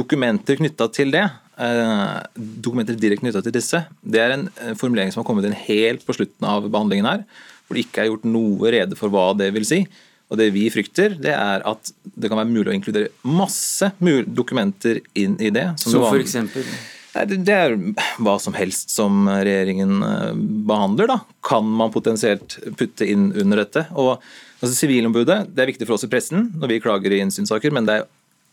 [0.00, 1.24] Dokumenter knytta til det
[1.60, 2.20] Eh,
[2.64, 4.46] dokumenter direkte knytta til disse, det er en
[4.80, 7.24] formulering som har kommet inn helt på slutten av behandlingen her,
[7.66, 9.82] hvor det ikke er gjort noe rede for hva det vil si.
[10.30, 13.90] Og Det vi frykter, det er at det kan være mulig å inkludere masse
[14.30, 15.72] dokumenter inn i det.
[15.82, 16.66] Som Så for eksempel?
[17.10, 17.74] Det er
[18.22, 20.36] hva som helst som regjeringen eh,
[20.70, 21.10] behandler.
[21.10, 21.18] da.
[21.42, 23.88] Kan man potensielt putte inn under dette.
[23.98, 24.20] Og
[24.60, 27.88] altså Sivilombudet det er viktig for oss i pressen når vi klager i innsynssaker, men
[27.88, 28.08] det er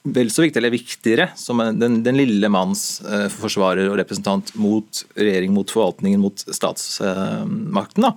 [0.07, 5.03] vel så viktig, eller viktigere, som den, den lille manns eh, forsvarer og representant mot
[5.17, 8.07] regjering, mot forvaltningen, mot statsmakten.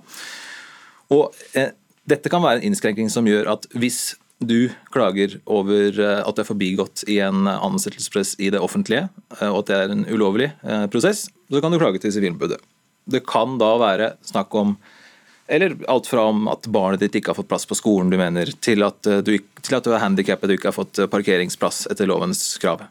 [1.11, 1.73] Og eh,
[2.09, 6.41] Dette kan være en innskrenking som gjør at hvis du klager over eh, at du
[6.41, 9.05] er forbigått i en ansettelsespress i det offentlige,
[9.37, 12.57] eh, og at det er en ulovlig eh, prosess, så kan du klage til Sivilombudet.
[13.11, 14.75] Det kan da være snakk om
[15.51, 18.47] eller alt fra om at barnet ditt ikke har fått plass på skolen du mener,
[18.63, 22.39] til at du, til at du er handikappet og ikke har fått parkeringsplass etter lovens
[22.61, 22.85] krav.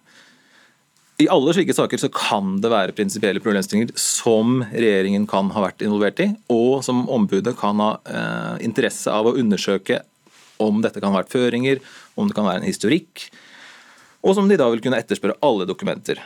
[1.20, 5.82] I alle slike saker så kan det være prinsipielle problemstillinger som regjeringen kan ha vært
[5.84, 10.00] involvert i, og som ombudet kan ha eh, interesse av å undersøke
[10.60, 11.82] om dette kan ha vært føringer,
[12.16, 13.26] om det kan være en historikk,
[14.24, 16.20] og som de da vil kunne etterspørre alle dokumenter.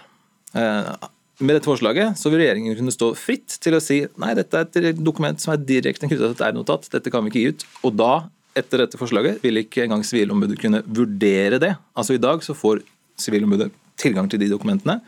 [0.55, 0.95] Eh,
[1.43, 4.91] med dette forslaget så vil regjeringen kunne stå fritt til å si nei, dette er
[4.93, 7.71] et dokument som er direkte knytta til et R-notat, dette kan vi ikke gi ut.
[7.83, 8.13] Og da,
[8.55, 11.75] etter dette forslaget, vil ikke engang Sivilombudet kunne vurdere det.
[11.99, 12.87] Altså I dag så får
[13.19, 15.01] Sivilombudet tilgang til de dokumentene.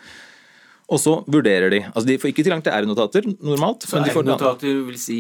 [0.87, 1.81] Og så vurderer de.
[1.89, 3.83] Altså De får ikke tilgang til R-notater normalt.
[3.89, 5.19] Så R-notater vil si?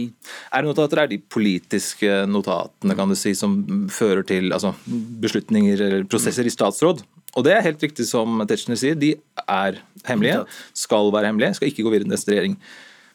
[0.55, 3.59] R-notater er de politiske notatene kan du si, som
[3.91, 4.77] fører til altså,
[5.23, 7.03] beslutninger eller prosesser i statsråd.
[7.37, 11.69] Og det er helt riktig som Tetzschner sier, de er hemmelige, skal være hemmelige, skal
[11.69, 12.55] ikke gå videre til neste regjering.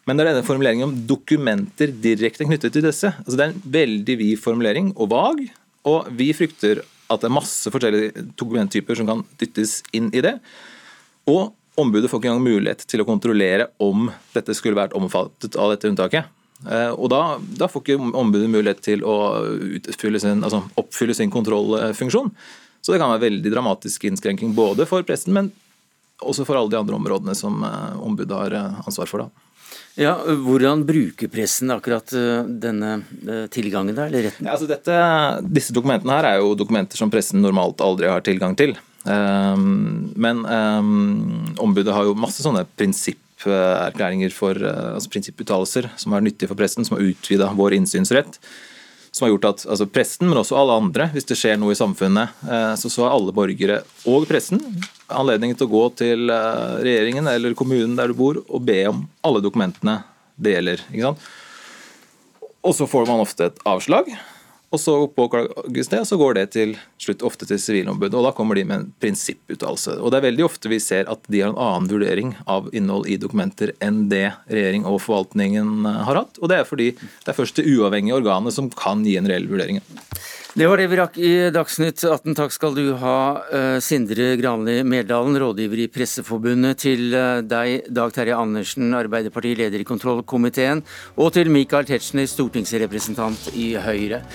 [0.05, 3.13] Men det er denne formuleringen om dokumenter direkte knyttet til disse.
[3.23, 5.43] Altså det er en veldig vid formulering og vag,
[5.89, 10.37] og vi frykter at det er masse forskjellige dokumenttyper som kan dyttes inn i det.
[11.29, 15.73] Og ombudet får ikke engang mulighet til å kontrollere om dette skulle vært omfattet av
[15.73, 16.29] dette unntaket.
[16.69, 17.21] Eh, og da,
[17.57, 19.15] da får ikke ombudet mulighet til å
[20.21, 22.31] sin, altså oppfylle sin kontrollfunksjon.
[22.81, 25.51] Så det kan være veldig dramatisk innskrenking både for pressen, men
[26.21, 29.25] også for alle de andre områdene som eh, ombudet har eh, ansvar for.
[29.25, 29.50] da.
[29.99, 33.01] Ja, Hvordan bruker pressen akkurat eh, denne
[33.51, 34.47] tilgangen, der, eller retten?
[34.47, 34.95] Ja, altså dette,
[35.51, 38.77] disse dokumentene her er jo dokumenter som pressen normalt aldri har tilgang til.
[39.01, 46.51] Um, men um, ombudet har jo masse sånne prinsipperklæringer for altså prinsipputtalelser som er nyttige
[46.51, 48.37] for pressen, som har utvida vår innsynsrett
[49.11, 51.79] som har gjort at altså presten, men også alle andre, hvis det skjer noe i
[51.79, 54.61] samfunnet, eh, så, så har alle borgere og pressen
[55.11, 59.03] anledning til å gå til eh, regjeringen eller kommunen der du bor og be om
[59.27, 59.99] alle dokumentene
[60.41, 60.85] det gjelder.
[62.61, 64.13] Og så får man ofte et avslag.
[64.71, 68.15] Og så påklages det, og så går det til slutt ofte til Sivilombudet.
[68.15, 69.97] og Da kommer de med en prinsipputtalelse.
[69.99, 73.09] Og Det er veldig ofte vi ser at de har en annen vurdering av innhold
[73.11, 76.39] i dokumenter enn det regjering og forvaltningen har hatt.
[76.39, 79.49] Og Det er fordi det er først det uavhengige organet som kan gi en reell
[79.51, 79.81] vurdering.
[80.51, 82.33] Det var det vi rakk i Dagsnytt 18.
[82.35, 88.11] Takk skal du ha, eh, Sindre Granli Meldalen, rådgiver i Presseforbundet, til eh, deg, Dag
[88.11, 90.83] Terje Andersen, Arbeiderpartiet leder i kontrollkomiteen,
[91.15, 94.25] og til Michael Tetzschner, stortingsrepresentant i Høyre.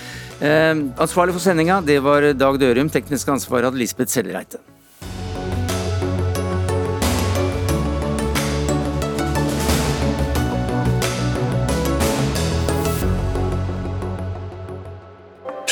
[0.41, 2.89] Eh, ansvarlig for sendinga, det var Dag Dørum.
[2.89, 4.09] Teknisk ansvar hadde Lisbeth